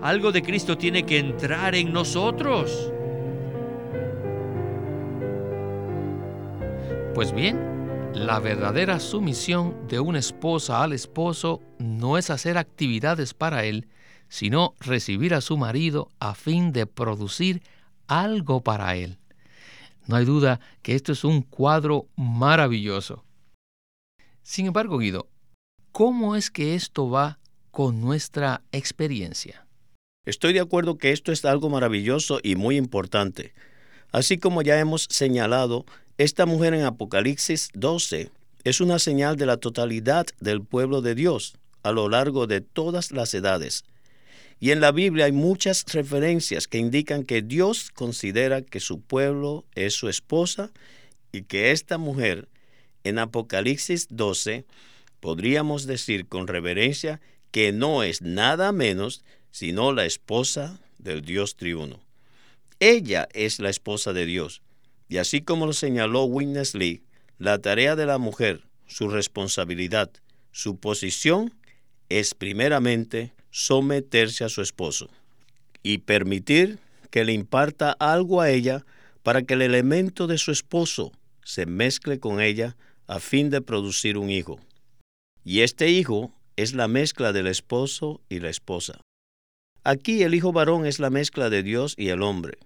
Algo 0.03 0.31
de 0.31 0.43
Cristo 0.43 0.77
tiene 0.77 1.07
que 1.07 1.17
entrar 1.17 1.73
en 1.73 1.91
nosotros. 1.91 2.91
Pues 7.15 7.33
bien, 7.33 7.74
la 8.15 8.39
verdadera 8.39 9.01
sumisión 9.01 9.87
de 9.89 9.99
una 9.99 10.19
esposa 10.19 10.81
al 10.81 10.93
esposo 10.93 11.61
no 11.79 12.17
es 12.17 12.29
hacer 12.29 12.57
actividades 12.57 13.33
para 13.33 13.65
él, 13.65 13.89
sino 14.29 14.73
recibir 14.79 15.33
a 15.33 15.41
su 15.41 15.57
marido 15.57 16.09
a 16.19 16.33
fin 16.33 16.71
de 16.71 16.87
producir 16.87 17.61
algo 18.07 18.61
para 18.61 18.95
él. 18.95 19.17
No 20.07 20.15
hay 20.15 20.23
duda 20.23 20.61
que 20.81 20.95
esto 20.95 21.11
es 21.11 21.25
un 21.25 21.41
cuadro 21.41 22.07
maravilloso. 22.15 23.25
Sin 24.43 24.67
embargo, 24.67 24.97
Guido, 24.97 25.27
¿cómo 25.91 26.37
es 26.37 26.49
que 26.49 26.75
esto 26.75 27.09
va 27.09 27.39
con 27.71 27.99
nuestra 27.99 28.61
experiencia? 28.71 29.67
Estoy 30.25 30.53
de 30.53 30.61
acuerdo 30.61 30.97
que 30.97 31.11
esto 31.11 31.33
es 31.33 31.43
algo 31.43 31.69
maravilloso 31.69 32.39
y 32.41 32.55
muy 32.55 32.77
importante. 32.77 33.53
Así 34.11 34.37
como 34.37 34.61
ya 34.61 34.79
hemos 34.79 35.05
señalado, 35.09 35.85
esta 36.17 36.45
mujer 36.45 36.73
en 36.73 36.83
Apocalipsis 36.83 37.69
12 37.73 38.29
es 38.63 38.79
una 38.79 38.99
señal 38.99 39.35
de 39.35 39.45
la 39.45 39.57
totalidad 39.57 40.25
del 40.39 40.61
pueblo 40.61 41.01
de 41.01 41.13
Dios 41.13 41.55
a 41.83 41.91
lo 41.91 42.07
largo 42.07 42.47
de 42.47 42.61
todas 42.61 43.11
las 43.11 43.33
edades. 43.33 43.83
Y 44.61 44.71
en 44.71 44.79
la 44.79 44.93
Biblia 44.93 45.25
hay 45.25 45.33
muchas 45.33 45.83
referencias 45.91 46.67
que 46.69 46.77
indican 46.77 47.25
que 47.25 47.41
Dios 47.41 47.91
considera 47.91 48.61
que 48.61 48.79
su 48.79 49.01
pueblo 49.01 49.65
es 49.75 49.93
su 49.93 50.07
esposa 50.07 50.71
y 51.33 51.43
que 51.43 51.71
esta 51.71 51.97
mujer 51.97 52.47
en 53.03 53.19
Apocalipsis 53.19 54.07
12 54.09 54.65
podríamos 55.19 55.85
decir 55.85 56.27
con 56.27 56.47
reverencia 56.47 57.19
que 57.51 57.73
no 57.73 58.03
es 58.03 58.21
nada 58.21 58.71
menos 58.71 59.23
sino 59.51 59.91
la 59.91 60.05
esposa 60.05 60.79
del 60.97 61.21
Dios 61.21 61.57
triuno. 61.57 61.99
Ella 62.79 63.27
es 63.33 63.59
la 63.59 63.69
esposa 63.69 64.13
de 64.13 64.25
Dios, 64.25 64.61
y 65.07 65.17
así 65.17 65.41
como 65.41 65.65
lo 65.65 65.73
señaló 65.73 66.23
Witness 66.23 66.75
Lee, 66.75 67.01
la 67.37 67.59
tarea 67.59 67.95
de 67.95 68.05
la 68.05 68.17
mujer, 68.17 68.63
su 68.87 69.09
responsabilidad, 69.09 70.11
su 70.51 70.77
posición 70.77 71.53
es 72.09 72.33
primeramente 72.33 73.33
someterse 73.51 74.43
a 74.43 74.49
su 74.49 74.61
esposo 74.61 75.09
y 75.83 75.99
permitir 75.99 76.79
que 77.11 77.25
le 77.25 77.33
imparta 77.33 77.95
algo 77.99 78.41
a 78.41 78.49
ella 78.49 78.85
para 79.23 79.43
que 79.43 79.53
el 79.55 79.61
elemento 79.61 80.27
de 80.27 80.37
su 80.37 80.51
esposo 80.51 81.11
se 81.43 81.65
mezcle 81.65 82.19
con 82.19 82.41
ella 82.41 82.75
a 83.07 83.19
fin 83.19 83.49
de 83.49 83.61
producir 83.61 84.17
un 84.17 84.29
hijo. 84.29 84.59
Y 85.43 85.61
este 85.61 85.89
hijo 85.89 86.33
es 86.55 86.73
la 86.73 86.87
mezcla 86.87 87.33
del 87.33 87.47
esposo 87.47 88.21
y 88.29 88.39
la 88.39 88.49
esposa. 88.49 88.99
Aquí 89.83 90.23
el 90.23 90.33
hijo 90.33 90.51
varón 90.51 90.85
es 90.85 90.99
la 90.99 91.09
mezcla 91.09 91.49
de 91.49 91.61
Dios 91.61 91.93
y 91.97 92.09
el 92.09 92.23
hombre. 92.23 92.57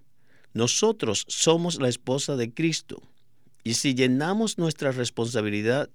Nosotros 0.52 1.24
somos 1.28 1.80
la 1.80 1.88
esposa 1.88 2.36
de 2.36 2.52
Cristo. 2.52 3.02
Y 3.62 3.74
si 3.74 3.94
llenamos 3.94 4.58
nuestra 4.58 4.90
responsabilidad 4.90 5.90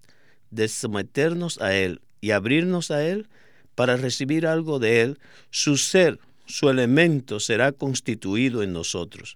de 0.52 0.68
someternos 0.68 1.60
a 1.60 1.76
Él 1.76 2.02
y 2.22 2.32
abrirnos 2.32 2.92
a 2.92 3.06
Él 3.06 3.28
para 3.76 3.98
recibir 3.98 4.48
algo 4.48 4.80
de 4.80 5.02
Él, 5.02 5.20
su 5.50 5.78
ser, 5.78 6.20
su 6.46 6.70
elemento 6.70 7.40
será 7.40 7.72
constituido 7.72 8.64
en 8.64 8.72
nosotros. 8.72 9.36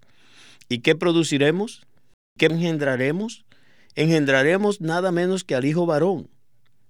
¿Y 0.69 0.79
qué 0.79 0.95
produciremos? 0.95 1.81
¿Qué 2.37 2.45
engendraremos? 2.45 3.43
Engendraremos 3.95 4.79
nada 4.79 5.11
menos 5.11 5.43
que 5.43 5.55
al 5.55 5.65
Hijo 5.65 5.85
varón. 5.85 6.29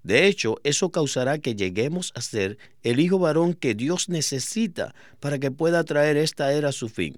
De 0.03 0.27
hecho, 0.27 0.57
eso 0.63 0.91
causará 0.91 1.39
que 1.39 1.55
lleguemos 1.55 2.12
a 2.15 2.21
ser 2.21 2.57
el 2.83 3.00
Hijo 3.00 3.17
varón 3.17 3.53
que 3.53 3.74
Dios 3.74 4.09
necesita 4.09 4.93
para 5.19 5.39
que 5.39 5.51
pueda 5.51 5.83
traer 5.83 6.17
esta 6.17 6.53
era 6.53 6.69
a 6.69 6.74
su 6.74 6.89
fin. 6.89 7.17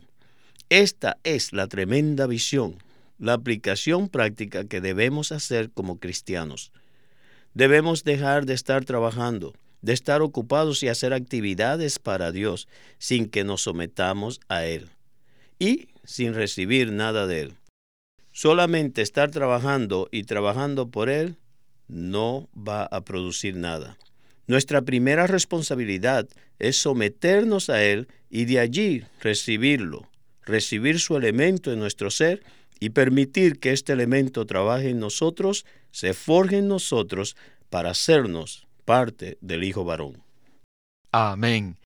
Esta 0.71 1.17
es 1.25 1.51
la 1.51 1.67
tremenda 1.67 2.27
visión, 2.27 2.77
la 3.19 3.33
aplicación 3.33 4.07
práctica 4.07 4.63
que 4.63 4.79
debemos 4.79 5.33
hacer 5.33 5.69
como 5.69 5.99
cristianos. 5.99 6.71
Debemos 7.53 8.05
dejar 8.05 8.45
de 8.45 8.53
estar 8.53 8.85
trabajando, 8.85 9.53
de 9.81 9.91
estar 9.91 10.21
ocupados 10.21 10.81
y 10.81 10.87
hacer 10.87 11.11
actividades 11.11 11.99
para 11.99 12.31
Dios 12.31 12.69
sin 12.99 13.27
que 13.27 13.43
nos 13.43 13.63
sometamos 13.63 14.39
a 14.47 14.63
Él 14.63 14.87
y 15.59 15.89
sin 16.05 16.33
recibir 16.33 16.93
nada 16.93 17.27
de 17.27 17.41
Él. 17.41 17.53
Solamente 18.31 19.01
estar 19.01 19.29
trabajando 19.29 20.07
y 20.09 20.23
trabajando 20.23 20.87
por 20.87 21.09
Él 21.09 21.35
no 21.89 22.47
va 22.55 22.85
a 22.85 23.01
producir 23.01 23.57
nada. 23.57 23.97
Nuestra 24.47 24.83
primera 24.83 25.27
responsabilidad 25.27 26.29
es 26.59 26.77
someternos 26.77 27.69
a 27.69 27.83
Él 27.83 28.07
y 28.29 28.45
de 28.45 28.59
allí 28.59 29.03
recibirlo, 29.19 30.07
recibir 30.45 30.99
su 30.99 31.15
elemento 31.17 31.71
en 31.71 31.79
nuestro 31.79 32.09
ser 32.11 32.43
y 32.79 32.89
permitir 32.89 33.59
que 33.59 33.71
este 33.71 33.93
elemento 33.93 34.45
trabaje 34.45 34.89
en 34.89 34.99
nosotros, 34.99 35.65
se 35.91 36.13
forje 36.13 36.57
en 36.57 36.67
nosotros 36.67 37.35
para 37.69 37.91
hacernos 37.91 38.67
parte 38.85 39.37
del 39.41 39.63
Hijo 39.63 39.85
varón. 39.85 40.23
Amén. 41.11 41.77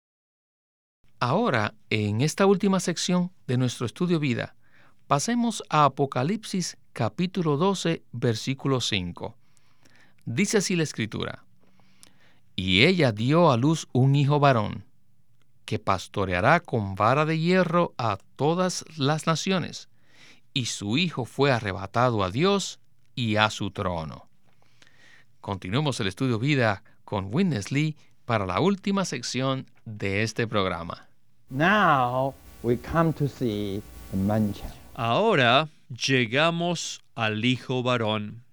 Ahora, 1.19 1.73
en 1.89 2.21
esta 2.21 2.45
última 2.45 2.79
sección 2.79 3.31
de 3.47 3.57
nuestro 3.57 3.85
estudio 3.85 4.19
vida, 4.19 4.55
pasemos 5.07 5.63
a 5.69 5.85
Apocalipsis 5.85 6.77
capítulo 6.93 7.57
12, 7.57 8.03
versículo 8.11 8.79
5. 8.79 9.35
Dice 10.25 10.57
así 10.59 10.75
la 10.75 10.83
escritura, 10.83 11.43
y 12.55 12.85
ella 12.85 13.11
dio 13.11 13.51
a 13.51 13.57
luz 13.57 13.87
un 13.91 14.15
hijo 14.15 14.39
varón, 14.39 14.84
que 15.65 15.79
pastoreará 15.79 16.59
con 16.59 16.95
vara 16.95 17.25
de 17.25 17.39
hierro 17.39 17.93
a 17.97 18.17
todas 18.35 18.85
las 18.97 19.27
naciones, 19.27 19.89
y 20.53 20.65
su 20.65 20.97
hijo 20.97 21.25
fue 21.25 21.51
arrebatado 21.51 22.23
a 22.23 22.31
Dios 22.31 22.79
y 23.15 23.35
a 23.35 23.49
su 23.49 23.71
trono. 23.71 24.27
Continuemos 25.41 25.99
el 25.99 26.07
estudio 26.07 26.39
vida 26.39 26.83
con 27.03 27.33
Witness 27.33 27.71
Lee 27.71 27.97
para 28.25 28.45
la 28.45 28.59
última 28.59 29.05
sección 29.05 29.67
de 29.85 30.23
este 30.23 30.47
programa. 30.47 31.07
Ahora 34.95 35.69
llegamos 35.89 37.01
al 37.13 37.45
hijo 37.45 37.83
varón. 37.83 38.43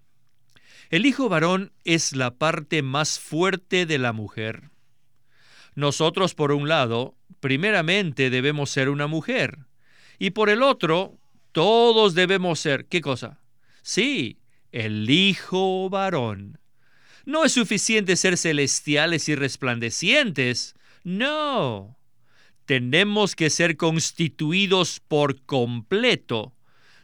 El 0.91 1.07
hijo 1.07 1.29
varón 1.31 1.73
es 1.85 2.15
la 2.15 2.33
parte 2.33 2.83
más 2.83 3.19
fuerte 3.19 3.87
de 3.87 3.99
la 3.99 4.13
mujer. 4.13 4.72
Nosotros, 5.75 6.35
por 6.35 6.53
un 6.53 6.69
lado, 6.69 7.17
primeramente 7.41 8.31
debemos 8.31 8.71
ser 8.71 8.89
una 8.89 9.07
mujer. 9.07 9.59
Y 10.19 10.31
por 10.31 10.51
el 10.51 10.63
otro, 10.63 11.19
todos 11.53 12.15
debemos 12.15 12.61
ser, 12.61 12.87
¿qué 12.87 13.01
cosa? 13.01 13.41
Sí, 13.83 14.39
el 14.71 15.09
hijo 15.11 15.89
varón. 15.91 16.59
No 17.25 17.45
es 17.45 17.53
suficiente 17.53 18.17
ser 18.17 18.37
celestiales 18.37 19.29
y 19.29 19.35
resplandecientes. 19.35 20.75
No. 21.05 21.99
Tenemos 22.67 23.37
que 23.37 23.51
ser 23.51 23.77
constituidos 23.77 25.01
por 25.01 25.43
completo 25.45 26.55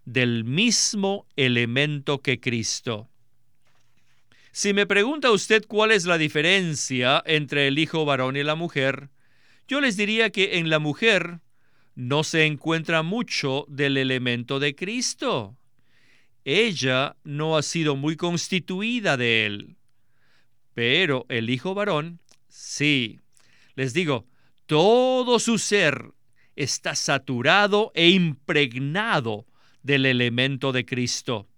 del 0.05 0.45
mismo 0.45 1.27
elemento 1.37 2.23
que 2.23 2.41
Cristo. 2.41 3.09
Si 4.59 4.75
me 4.75 4.87
pregunta 4.87 5.31
usted 5.31 5.65
cuál 5.69 5.93
es 5.93 6.05
la 6.05 6.19
diferencia 6.19 7.23
entre 7.27 7.69
el 7.69 7.79
hijo 7.79 8.05
varón 8.05 8.37
y 8.37 8.43
la 8.43 8.57
mujer, 8.57 9.09
yo 9.69 9.81
les 9.81 9.97
diría 9.97 10.31
que 10.31 10.59
en 10.59 10.69
la 10.69 10.81
mujer 10.81 11.39
no 11.95 12.25
se 12.25 12.45
encuentra 12.45 13.05
mucho 13.05 13.67
del 13.69 13.97
elemento 13.97 14.59
de 14.59 14.75
Cristo. 14.75 15.57
Ella 16.45 17.15
no 17.23 17.57
ha 17.57 17.63
sido 17.63 17.95
muy 17.95 18.17
constituida 18.17 19.17
de 19.17 19.47
él. 19.47 19.77
Pero 20.75 21.25
el 21.29 21.51
hijo 21.51 21.75
varón, 21.75 22.19
sí. 22.49 23.21
Les 23.77 23.95
digo, 23.95 24.27
todo 24.67 25.39
su 25.39 25.59
ser 25.59 26.11
está 26.57 26.97
saturado 26.97 27.93
e 27.95 28.09
impregnado 28.09 29.47
del 29.85 30.05
elemento 30.05 30.73
de 30.73 30.85
Cristo. 30.85 31.49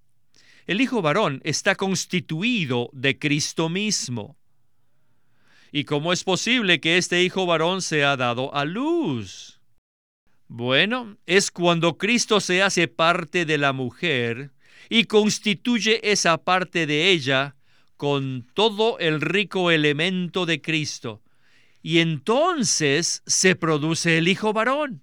El 0.70 0.80
Hijo 0.80 1.02
varón 1.02 1.40
está 1.42 1.74
constituido 1.74 2.90
de 2.92 3.18
Cristo 3.18 3.68
mismo. 3.68 4.38
¿Y 5.72 5.82
cómo 5.82 6.12
es 6.12 6.22
posible 6.22 6.80
que 6.80 6.96
este 6.96 7.24
Hijo 7.24 7.44
varón 7.44 7.82
sea 7.82 8.16
dado 8.16 8.54
a 8.54 8.64
luz? 8.64 9.60
Bueno, 10.46 11.16
es 11.26 11.50
cuando 11.50 11.98
Cristo 11.98 12.38
se 12.38 12.62
hace 12.62 12.86
parte 12.86 13.46
de 13.46 13.58
la 13.58 13.72
mujer 13.72 14.52
y 14.88 15.06
constituye 15.06 16.08
esa 16.08 16.38
parte 16.38 16.86
de 16.86 17.10
ella 17.10 17.56
con 17.96 18.46
todo 18.54 18.96
el 19.00 19.20
rico 19.20 19.72
elemento 19.72 20.46
de 20.46 20.62
Cristo. 20.62 21.20
Y 21.82 21.98
entonces 21.98 23.24
se 23.26 23.56
produce 23.56 24.18
el 24.18 24.28
Hijo 24.28 24.52
varón. 24.52 25.02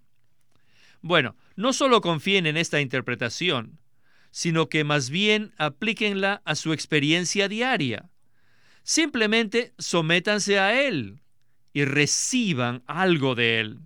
Bueno, 1.01 1.35
no 1.57 1.73
solo 1.73 1.99
confíen 1.99 2.45
en 2.45 2.55
esta 2.55 2.79
interpretación, 2.79 3.77
sino 4.37 4.69
que 4.69 4.83
más 4.83 5.09
bien 5.09 5.51
aplíquenla 5.57 6.43
a 6.45 6.53
su 6.53 6.71
experiencia 6.71 7.47
diaria. 7.47 8.11
Simplemente 8.83 9.73
sométanse 9.79 10.59
a 10.59 10.79
Él 10.79 11.21
y 11.73 11.85
reciban 11.85 12.83
algo 12.85 13.33
de 13.33 13.59
Él. 13.59 13.79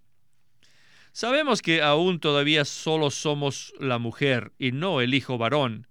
Sabemos 1.13 1.61
que 1.61 1.81
aún 1.81 2.19
todavía 2.19 2.65
solo 2.65 3.11
somos 3.11 3.73
la 3.79 3.97
mujer 3.97 4.51
y 4.59 4.73
no 4.73 4.99
el 4.99 5.13
hijo 5.13 5.37
varón, 5.37 5.87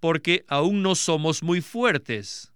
porque 0.00 0.46
aún 0.48 0.82
no 0.82 0.94
somos 0.94 1.42
muy 1.42 1.60
fuertes. 1.60 2.54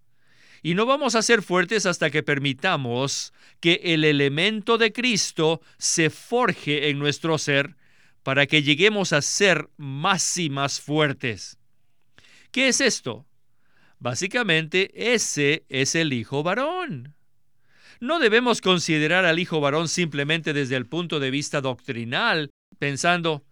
Y 0.62 0.72
no 0.72 0.86
vamos 0.86 1.14
a 1.16 1.20
ser 1.20 1.42
fuertes 1.42 1.84
hasta 1.84 2.08
que 2.08 2.22
permitamos 2.22 3.34
que 3.60 3.78
el 3.84 4.04
elemento 4.04 4.78
de 4.78 4.90
Cristo 4.94 5.60
se 5.76 6.08
forje 6.08 6.88
en 6.88 6.98
nuestro 6.98 7.36
ser 7.36 7.76
para 8.22 8.46
que 8.46 8.62
lleguemos 8.62 9.12
a 9.12 9.22
ser 9.22 9.68
más 9.76 10.38
y 10.38 10.50
más 10.50 10.80
fuertes. 10.80 11.58
¿Qué 12.50 12.68
es 12.68 12.80
esto? 12.80 13.26
Básicamente, 13.98 14.90
ese 15.14 15.64
es 15.68 15.94
el 15.94 16.12
hijo 16.12 16.42
varón. 16.42 17.14
No 18.00 18.18
debemos 18.18 18.60
considerar 18.60 19.24
al 19.24 19.38
hijo 19.38 19.60
varón 19.60 19.88
simplemente 19.88 20.52
desde 20.52 20.76
el 20.76 20.86
punto 20.86 21.20
de 21.20 21.30
vista 21.30 21.60
doctrinal, 21.60 22.50
pensando, 22.78 23.44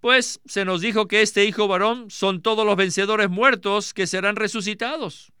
pues 0.00 0.40
se 0.44 0.66
nos 0.66 0.82
dijo 0.82 1.08
que 1.08 1.22
este 1.22 1.46
hijo 1.46 1.68
varón 1.68 2.10
son 2.10 2.42
todos 2.42 2.66
los 2.66 2.76
vencedores 2.76 3.30
muertos 3.30 3.94
que 3.94 4.06
serán 4.06 4.36
resucitados. 4.36 5.32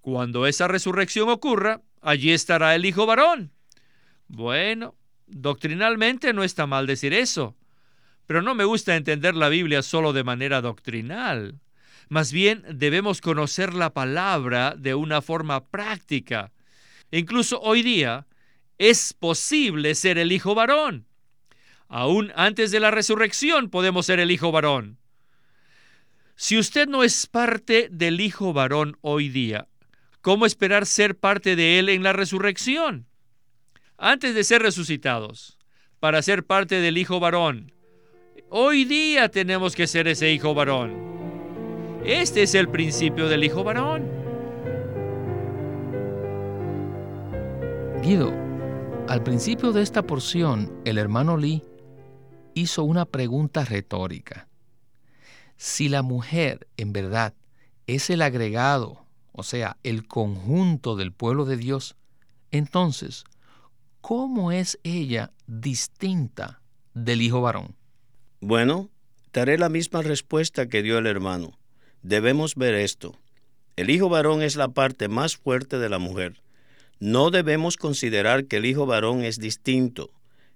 Cuando 0.00 0.46
esa 0.46 0.68
resurrección 0.68 1.28
ocurra, 1.28 1.82
allí 2.00 2.30
estará 2.30 2.74
el 2.76 2.84
hijo 2.84 3.06
varón. 3.06 3.50
Bueno, 4.28 4.94
doctrinalmente 5.26 6.32
no 6.32 6.44
está 6.44 6.66
mal 6.66 6.86
decir 6.86 7.12
eso, 7.12 7.56
pero 8.30 8.42
no 8.42 8.54
me 8.54 8.62
gusta 8.62 8.94
entender 8.94 9.34
la 9.34 9.48
Biblia 9.48 9.82
solo 9.82 10.12
de 10.12 10.22
manera 10.22 10.60
doctrinal. 10.60 11.58
Más 12.08 12.30
bien 12.30 12.64
debemos 12.70 13.20
conocer 13.20 13.74
la 13.74 13.92
palabra 13.92 14.76
de 14.78 14.94
una 14.94 15.20
forma 15.20 15.64
práctica. 15.66 16.52
Incluso 17.10 17.60
hoy 17.60 17.82
día 17.82 18.28
es 18.78 19.14
posible 19.14 19.96
ser 19.96 20.16
el 20.16 20.30
hijo 20.30 20.54
varón. 20.54 21.08
Aún 21.88 22.32
antes 22.36 22.70
de 22.70 22.78
la 22.78 22.92
resurrección 22.92 23.68
podemos 23.68 24.06
ser 24.06 24.20
el 24.20 24.30
hijo 24.30 24.52
varón. 24.52 24.98
Si 26.36 26.56
usted 26.56 26.86
no 26.86 27.02
es 27.02 27.26
parte 27.26 27.88
del 27.90 28.20
hijo 28.20 28.52
varón 28.52 28.96
hoy 29.00 29.28
día, 29.28 29.66
¿cómo 30.20 30.46
esperar 30.46 30.86
ser 30.86 31.18
parte 31.18 31.56
de 31.56 31.80
él 31.80 31.88
en 31.88 32.04
la 32.04 32.12
resurrección? 32.12 33.08
Antes 33.98 34.36
de 34.36 34.44
ser 34.44 34.62
resucitados, 34.62 35.58
para 35.98 36.22
ser 36.22 36.46
parte 36.46 36.76
del 36.76 36.96
hijo 36.96 37.18
varón, 37.18 37.72
hoy 38.50 38.84
día 38.84 39.28
tenemos 39.28 39.74
que 39.74 39.86
ser 39.86 40.08
ese 40.08 40.30
hijo 40.32 40.54
varón. 40.54 41.08
Este 42.04 42.42
es 42.42 42.54
el 42.54 42.68
principio 42.68 43.28
del 43.28 43.44
hijo 43.44 43.62
varón. 43.62 44.08
Guido, 48.02 48.32
al 49.08 49.22
principio 49.22 49.72
de 49.72 49.82
esta 49.82 50.02
porción, 50.02 50.72
el 50.84 50.98
hermano 50.98 51.36
Lee 51.36 51.62
hizo 52.54 52.82
una 52.82 53.04
pregunta 53.04 53.64
retórica. 53.64 54.48
Si 55.56 55.88
la 55.88 56.02
mujer 56.02 56.66
en 56.76 56.92
verdad 56.92 57.34
es 57.86 58.10
el 58.10 58.22
agregado, 58.22 59.04
o 59.32 59.42
sea, 59.42 59.76
el 59.84 60.08
conjunto 60.08 60.96
del 60.96 61.12
pueblo 61.12 61.44
de 61.44 61.56
Dios, 61.56 61.96
entonces, 62.50 63.24
¿cómo 64.00 64.50
es 64.50 64.80
ella 64.82 65.32
distinta 65.46 66.62
del 66.94 67.22
hijo 67.22 67.42
varón? 67.42 67.79
Bueno, 68.42 68.88
daré 69.34 69.58
la 69.58 69.68
misma 69.68 70.00
respuesta 70.00 70.66
que 70.66 70.82
dio 70.82 70.96
el 70.96 71.06
hermano. 71.06 71.58
Debemos 72.00 72.54
ver 72.54 72.74
esto. 72.74 73.18
El 73.76 73.90
hijo 73.90 74.08
varón 74.08 74.40
es 74.40 74.56
la 74.56 74.68
parte 74.68 75.08
más 75.08 75.36
fuerte 75.36 75.78
de 75.78 75.90
la 75.90 75.98
mujer. 75.98 76.40
No 77.00 77.30
debemos 77.30 77.76
considerar 77.76 78.46
que 78.46 78.56
el 78.56 78.64
hijo 78.64 78.86
varón 78.86 79.24
es 79.24 79.38
distinto, 79.38 80.10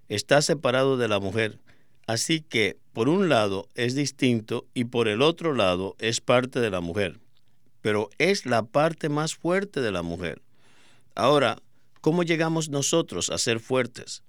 está 0.09 0.41
separado 0.41 0.97
de 0.97 1.07
la 1.07 1.19
mujer. 1.19 1.59
Así 2.07 2.41
que, 2.41 2.77
por 2.91 3.07
un 3.07 3.29
lado, 3.29 3.67
es 3.75 3.93
distinto 3.93 4.65
y 4.73 4.85
por 4.85 5.07
el 5.07 5.21
otro 5.21 5.53
lado 5.53 5.95
es 5.99 6.21
parte 6.21 6.59
de 6.59 6.71
la 6.71 6.81
mujer. 6.81 7.19
Pero 7.81 8.09
es 8.17 8.47
la 8.47 8.63
parte 8.63 9.09
más 9.09 9.35
fuerte 9.35 9.81
de 9.81 9.91
la 9.91 10.01
mujer. 10.01 10.41
Ahora, 11.13 11.59
¿cómo 12.01 12.23
llegamos 12.23 12.69
nosotros 12.69 13.29
a 13.29 13.37
ser 13.37 13.59
fuertes? 13.59 14.23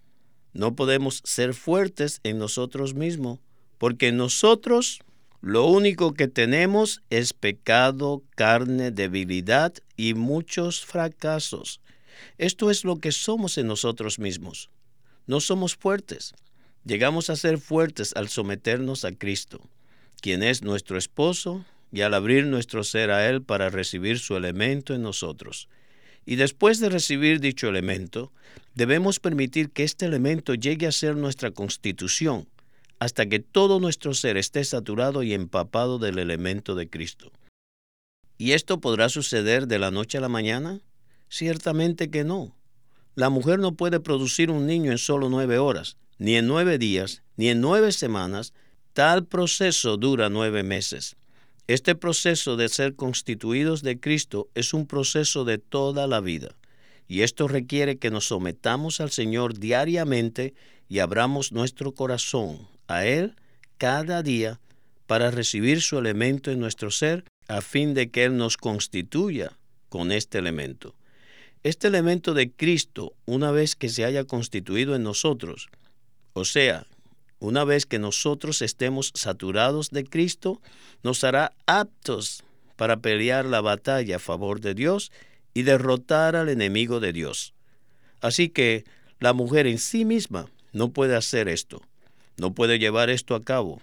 No 0.52 0.74
podemos 0.74 1.22
ser 1.24 1.54
fuertes 1.54 2.20
en 2.22 2.38
nosotros 2.38 2.94
mismos, 2.94 3.40
porque 3.78 4.12
nosotros 4.12 5.00
lo 5.40 5.66
único 5.66 6.14
que 6.14 6.28
tenemos 6.28 7.02
es 7.10 7.32
pecado, 7.32 8.22
carne, 8.34 8.90
debilidad 8.90 9.74
y 9.96 10.14
muchos 10.14 10.84
fracasos. 10.84 11.80
Esto 12.38 12.70
es 12.70 12.84
lo 12.84 12.96
que 12.96 13.12
somos 13.12 13.58
en 13.58 13.66
nosotros 13.66 14.18
mismos. 14.18 14.70
No 15.26 15.40
somos 15.40 15.76
fuertes. 15.76 16.34
Llegamos 16.84 17.30
a 17.30 17.36
ser 17.36 17.58
fuertes 17.58 18.12
al 18.16 18.28
someternos 18.28 19.04
a 19.04 19.12
Cristo, 19.12 19.60
quien 20.20 20.42
es 20.42 20.62
nuestro 20.62 20.96
esposo, 20.98 21.64
y 21.92 22.00
al 22.02 22.14
abrir 22.14 22.46
nuestro 22.46 22.84
ser 22.84 23.10
a 23.10 23.28
Él 23.28 23.42
para 23.42 23.70
recibir 23.70 24.18
su 24.18 24.36
elemento 24.36 24.94
en 24.94 25.02
nosotros. 25.02 25.68
Y 26.24 26.36
después 26.36 26.80
de 26.80 26.88
recibir 26.88 27.40
dicho 27.40 27.68
elemento, 27.68 28.32
debemos 28.74 29.20
permitir 29.20 29.70
que 29.70 29.84
este 29.84 30.06
elemento 30.06 30.54
llegue 30.54 30.86
a 30.86 30.92
ser 30.92 31.16
nuestra 31.16 31.52
constitución, 31.52 32.48
hasta 32.98 33.26
que 33.26 33.40
todo 33.40 33.78
nuestro 33.80 34.14
ser 34.14 34.37
esté 34.37 34.64
saturado 34.64 35.22
y 35.22 35.35
empapado 35.35 35.98
del 35.98 36.18
elemento 36.18 36.74
de 36.74 36.88
Cristo. 36.88 37.30
¿Y 38.38 38.52
esto 38.52 38.80
podrá 38.80 39.09
suceder 39.09 39.66
de 39.66 39.78
la 39.78 39.90
noche 39.90 40.18
a 40.18 40.20
la 40.20 40.28
mañana? 40.28 40.80
Ciertamente 41.28 42.11
que 42.11 42.24
no. 42.24 42.56
La 43.14 43.30
mujer 43.30 43.59
no 43.59 43.72
puede 43.72 44.00
producir 44.00 44.50
un 44.50 44.66
niño 44.66 44.92
en 44.92 44.98
solo 44.98 45.28
nueve 45.28 45.59
horas, 45.59 45.96
ni 46.18 46.37
en 46.37 46.46
nueve 46.46 46.78
días, 46.78 47.22
ni 47.37 47.48
en 47.48 47.61
nueve 47.61 47.92
semanas. 47.92 48.52
Tal 48.92 49.26
proceso 49.26 49.96
dura 49.96 50.28
nueve 50.28 50.62
meses. 50.62 51.16
Este 51.66 51.94
proceso 51.94 52.56
de 52.56 52.68
ser 52.68 52.94
constituidos 52.94 53.82
de 53.82 53.98
Cristo 53.98 54.48
es 54.54 54.72
un 54.72 54.87
proceso 54.87 55.44
de 55.44 55.59
toda 55.59 56.06
la 56.06 56.20
vida. 56.20 56.54
Y 57.09 57.22
esto 57.22 57.48
requiere 57.48 57.98
que 57.98 58.11
nos 58.11 58.28
sometamos 58.28 59.00
al 59.00 59.11
Señor 59.11 59.59
diariamente 59.59 60.54
y 60.88 61.00
abramos 61.00 61.52
nuestro 61.52 61.92
corazón 61.92 62.68
a 62.88 63.05
Él 63.07 63.37
cada 63.79 64.22
día 64.22 64.61
para 65.07 65.31
recibir 65.31 65.83
su 65.83 65.99
elemento 65.99 66.51
en 66.51 66.61
nuestro 66.61 66.90
ser 66.90 67.25
a 67.49 67.61
fin 67.61 67.94
de 67.94 68.11
que 68.11 68.25
Él 68.25 68.37
nos 68.37 68.57
constituya 68.57 69.53
con 69.88 70.12
este 70.12 70.38
elemento. 70.38 70.94
Este 71.62 71.88
elemento 71.88 72.35
de 72.35 72.51
Cristo, 72.51 73.14
una 73.25 73.51
vez 73.51 73.77
que 73.77 73.88
se 73.88 74.05
haya 74.05 74.25
constituido 74.25 74.94
en 74.94 75.03
nosotros, 75.03 75.68
o 76.33 76.44
sea, 76.44 76.87
una 77.38 77.64
vez 77.64 77.87
que 77.87 77.99
nosotros 77.99 78.62
estemos 78.62 79.12
saturados 79.14 79.90
de 79.90 80.05
Cristo, 80.05 80.61
nos 81.03 81.25
hará 81.25 81.53
aptos 81.66 82.44
para 82.77 82.99
pelear 82.99 83.44
la 83.44 83.61
batalla 83.61 84.16
a 84.16 84.20
favor 84.20 84.61
de 84.61 84.75
Dios 84.75 85.12
y 85.55 85.62
derrotar 85.62 86.37
al 86.37 86.49
enemigo 86.49 87.01
de 87.01 87.12
Dios. 87.12 87.55
Así 88.20 88.49
que 88.49 88.85
la 89.18 89.33
mujer 89.33 89.66
en 89.66 89.79
sí 89.79 90.05
misma 90.05 90.46
no 90.72 90.90
puede 90.90 91.16
hacer 91.16 91.49
esto, 91.49 91.83
no 92.37 92.55
puede 92.55 92.79
llevar 92.79 93.11
esto 93.11 93.35
a 93.35 93.42
cabo. 93.42 93.81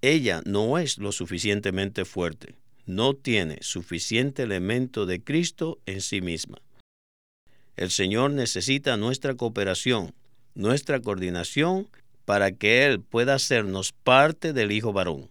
Ella 0.00 0.42
no 0.44 0.78
es 0.78 0.98
lo 0.98 1.12
suficientemente 1.12 2.04
fuerte, 2.04 2.54
no 2.86 3.14
tiene 3.14 3.58
suficiente 3.60 4.42
elemento 4.42 5.06
de 5.06 5.22
Cristo 5.22 5.78
en 5.86 6.00
sí 6.00 6.20
misma. 6.20 6.58
El 7.76 7.90
Señor 7.90 8.32
necesita 8.32 8.96
nuestra 8.96 9.34
cooperación, 9.34 10.12
nuestra 10.54 11.00
coordinación, 11.00 11.88
para 12.24 12.52
que 12.52 12.86
Él 12.86 13.00
pueda 13.00 13.34
hacernos 13.34 13.92
parte 13.92 14.52
del 14.52 14.72
Hijo 14.72 14.92
varón. 14.92 15.28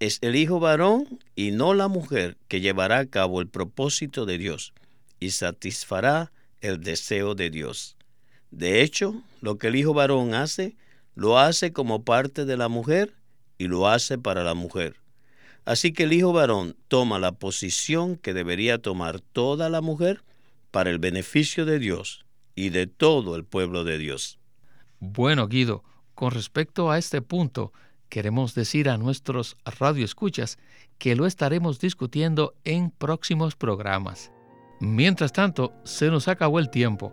Es 0.00 0.18
el 0.22 0.36
Hijo 0.36 0.60
varón 0.60 1.20
y 1.34 1.52
no 1.52 1.74
la 1.74 1.88
mujer 1.88 2.36
que 2.48 2.60
llevará 2.60 2.98
a 2.98 3.06
cabo 3.06 3.40
el 3.40 3.48
propósito 3.48 4.26
de 4.26 4.38
Dios 4.38 4.74
y 5.20 5.30
satisfará 5.30 6.32
el 6.60 6.80
deseo 6.80 7.34
de 7.34 7.50
Dios. 7.50 7.96
De 8.50 8.82
hecho, 8.82 9.22
lo 9.40 9.58
que 9.58 9.68
el 9.68 9.76
Hijo 9.76 9.94
varón 9.94 10.34
hace, 10.34 10.76
lo 11.14 11.38
hace 11.38 11.72
como 11.72 12.04
parte 12.04 12.44
de 12.44 12.56
la 12.56 12.68
mujer 12.68 13.14
y 13.58 13.68
lo 13.68 13.88
hace 13.88 14.18
para 14.18 14.44
la 14.44 14.54
mujer. 14.54 14.96
Así 15.64 15.92
que 15.92 16.04
el 16.04 16.12
Hijo 16.12 16.32
varón 16.32 16.76
toma 16.88 17.18
la 17.18 17.32
posición 17.32 18.16
que 18.16 18.34
debería 18.34 18.78
tomar 18.78 19.20
toda 19.20 19.68
la 19.70 19.80
mujer 19.80 20.22
para 20.70 20.90
el 20.90 20.98
beneficio 20.98 21.64
de 21.64 21.78
Dios 21.78 22.26
y 22.54 22.68
de 22.70 22.86
todo 22.86 23.36
el 23.36 23.44
pueblo 23.44 23.84
de 23.84 23.98
Dios. 23.98 24.38
Bueno, 25.00 25.48
Guido, 25.48 25.82
con 26.14 26.32
respecto 26.32 26.90
a 26.90 26.98
este 26.98 27.22
punto, 27.22 27.72
queremos 28.08 28.54
decir 28.54 28.88
a 28.88 28.98
nuestros 28.98 29.56
radioescuchas 29.64 30.58
que 30.98 31.16
lo 31.16 31.26
estaremos 31.26 31.80
discutiendo 31.80 32.54
en 32.64 32.90
próximos 32.90 33.56
programas. 33.56 34.30
Mientras 34.80 35.32
tanto, 35.32 35.72
se 35.84 36.10
nos 36.10 36.28
acabó 36.28 36.58
el 36.58 36.70
tiempo, 36.70 37.12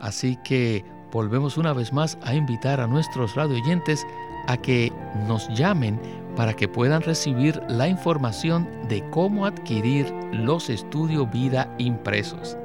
así 0.00 0.36
que 0.44 0.84
volvemos 1.12 1.58
una 1.58 1.72
vez 1.72 1.92
más 1.92 2.18
a 2.22 2.34
invitar 2.34 2.80
a 2.80 2.86
nuestros 2.86 3.34
radioyentes 3.34 4.04
a 4.48 4.56
que 4.56 4.92
nos 5.28 5.48
llamen 5.50 6.00
para 6.34 6.54
que 6.54 6.66
puedan 6.66 7.02
recibir 7.02 7.60
la 7.68 7.86
información 7.86 8.68
de 8.88 9.08
cómo 9.10 9.46
adquirir 9.46 10.12
los 10.32 10.70
estudios 10.70 11.30
vida 11.30 11.72
impresos. 11.78 12.56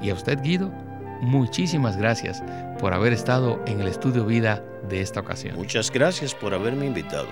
Y 0.00 0.10
a 0.10 0.14
usted, 0.14 0.40
Guido, 0.42 0.70
muchísimas 1.20 1.96
gracias 1.96 2.42
por 2.78 2.92
haber 2.92 3.12
estado 3.12 3.60
en 3.66 3.80
el 3.80 3.88
estudio 3.88 4.24
vida 4.24 4.62
de 4.88 5.00
esta 5.00 5.20
ocasión. 5.20 5.56
Muchas 5.56 5.90
gracias 5.90 6.34
por 6.34 6.54
haberme 6.54 6.86
invitado. 6.86 7.28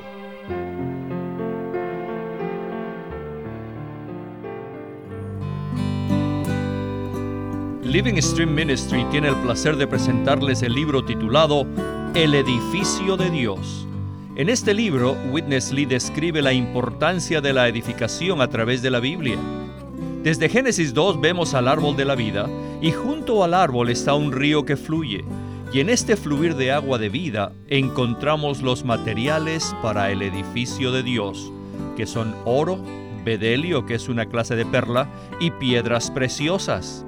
Living 7.86 8.20
Stream 8.20 8.54
Ministry 8.54 9.04
tiene 9.10 9.28
el 9.28 9.36
placer 9.36 9.76
de 9.76 9.86
presentarles 9.86 10.62
el 10.62 10.74
libro 10.74 11.04
titulado 11.04 11.66
El 12.14 12.34
edificio 12.34 13.16
de 13.16 13.30
Dios. 13.30 13.86
En 14.36 14.48
este 14.48 14.74
libro, 14.74 15.16
Witness 15.30 15.72
Lee 15.72 15.86
describe 15.86 16.42
la 16.42 16.52
importancia 16.52 17.40
de 17.40 17.52
la 17.52 17.68
edificación 17.68 18.40
a 18.40 18.48
través 18.48 18.82
de 18.82 18.90
la 18.90 19.00
Biblia 19.00 19.38
desde 20.26 20.48
Génesis 20.48 20.92
2 20.92 21.20
vemos 21.20 21.54
al 21.54 21.68
árbol 21.68 21.94
de 21.94 22.04
la 22.04 22.16
vida 22.16 22.50
y 22.82 22.90
junto 22.90 23.44
al 23.44 23.54
árbol 23.54 23.90
está 23.90 24.14
un 24.14 24.32
río 24.32 24.64
que 24.64 24.76
fluye. 24.76 25.24
Y 25.72 25.78
en 25.78 25.88
este 25.88 26.16
fluir 26.16 26.56
de 26.56 26.72
agua 26.72 26.98
de 26.98 27.08
vida 27.08 27.52
encontramos 27.68 28.60
los 28.60 28.84
materiales 28.84 29.72
para 29.82 30.10
el 30.10 30.22
edificio 30.22 30.90
de 30.90 31.04
Dios, 31.04 31.52
que 31.96 32.06
son 32.06 32.34
oro, 32.44 32.80
bedelio, 33.24 33.86
que 33.86 33.94
es 33.94 34.08
una 34.08 34.26
clase 34.26 34.56
de 34.56 34.66
perla, 34.66 35.08
y 35.38 35.52
piedras 35.52 36.10
preciosas. 36.10 37.05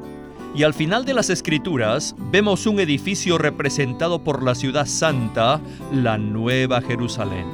Y 0.59 0.65
al 0.65 0.75
final 0.75 1.05
de 1.05 1.15
las 1.15 1.31
escrituras 1.31 2.17
vemos 2.33 2.67
un 2.67 2.81
edificio 2.81 3.39
representado 3.39 4.25
por 4.25 4.43
la 4.43 4.57
ciudad 4.57 4.87
santa, 4.87 5.61
la 5.93 6.19
Nueva 6.19 6.81
Jerusalén. 6.81 7.47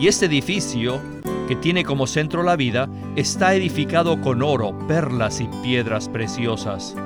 Y 0.00 0.06
este 0.06 0.24
edificio 0.24 0.98
que 1.46 1.56
tiene 1.56 1.84
como 1.84 2.06
centro 2.06 2.42
la 2.42 2.56
vida, 2.56 2.88
está 3.16 3.54
edificado 3.54 4.18
con 4.22 4.42
oro, 4.42 4.74
perlas 4.88 5.42
y 5.42 5.48
piedras 5.62 6.08
preciosas. 6.08 6.96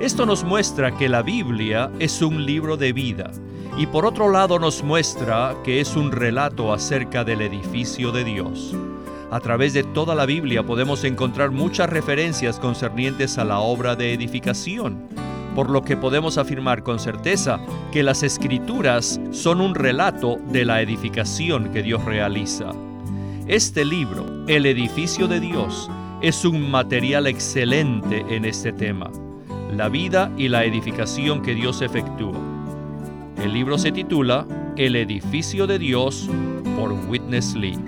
Esto 0.00 0.26
nos 0.26 0.42
muestra 0.42 0.96
que 0.96 1.08
la 1.08 1.22
Biblia 1.22 1.92
es 2.00 2.20
un 2.20 2.44
libro 2.44 2.76
de 2.76 2.92
vida 2.92 3.30
y 3.76 3.86
por 3.86 4.04
otro 4.04 4.32
lado 4.32 4.58
nos 4.58 4.82
muestra 4.82 5.54
que 5.62 5.80
es 5.80 5.94
un 5.94 6.10
relato 6.10 6.72
acerca 6.72 7.22
del 7.22 7.42
edificio 7.42 8.10
de 8.10 8.24
Dios. 8.24 8.74
A 9.30 9.40
través 9.40 9.74
de 9.74 9.84
toda 9.84 10.14
la 10.14 10.24
Biblia 10.24 10.64
podemos 10.64 11.04
encontrar 11.04 11.50
muchas 11.50 11.90
referencias 11.90 12.58
concernientes 12.58 13.36
a 13.36 13.44
la 13.44 13.58
obra 13.58 13.94
de 13.94 14.14
edificación, 14.14 15.06
por 15.54 15.68
lo 15.68 15.82
que 15.82 15.98
podemos 15.98 16.38
afirmar 16.38 16.82
con 16.82 16.98
certeza 16.98 17.60
que 17.92 18.02
las 18.02 18.22
escrituras 18.22 19.20
son 19.30 19.60
un 19.60 19.74
relato 19.74 20.38
de 20.50 20.64
la 20.64 20.80
edificación 20.80 21.70
que 21.72 21.82
Dios 21.82 22.04
realiza. 22.06 22.70
Este 23.46 23.84
libro, 23.84 24.24
El 24.46 24.64
edificio 24.64 25.28
de 25.28 25.40
Dios, 25.40 25.90
es 26.22 26.46
un 26.46 26.70
material 26.70 27.26
excelente 27.26 28.24
en 28.30 28.46
este 28.46 28.72
tema, 28.72 29.10
la 29.76 29.90
vida 29.90 30.32
y 30.38 30.48
la 30.48 30.64
edificación 30.64 31.42
que 31.42 31.54
Dios 31.54 31.82
efectúa. 31.82 32.38
El 33.42 33.52
libro 33.52 33.76
se 33.76 33.92
titula 33.92 34.46
El 34.76 34.96
edificio 34.96 35.66
de 35.66 35.78
Dios 35.78 36.30
por 36.76 36.92
Witness 36.92 37.54
Lee. 37.54 37.87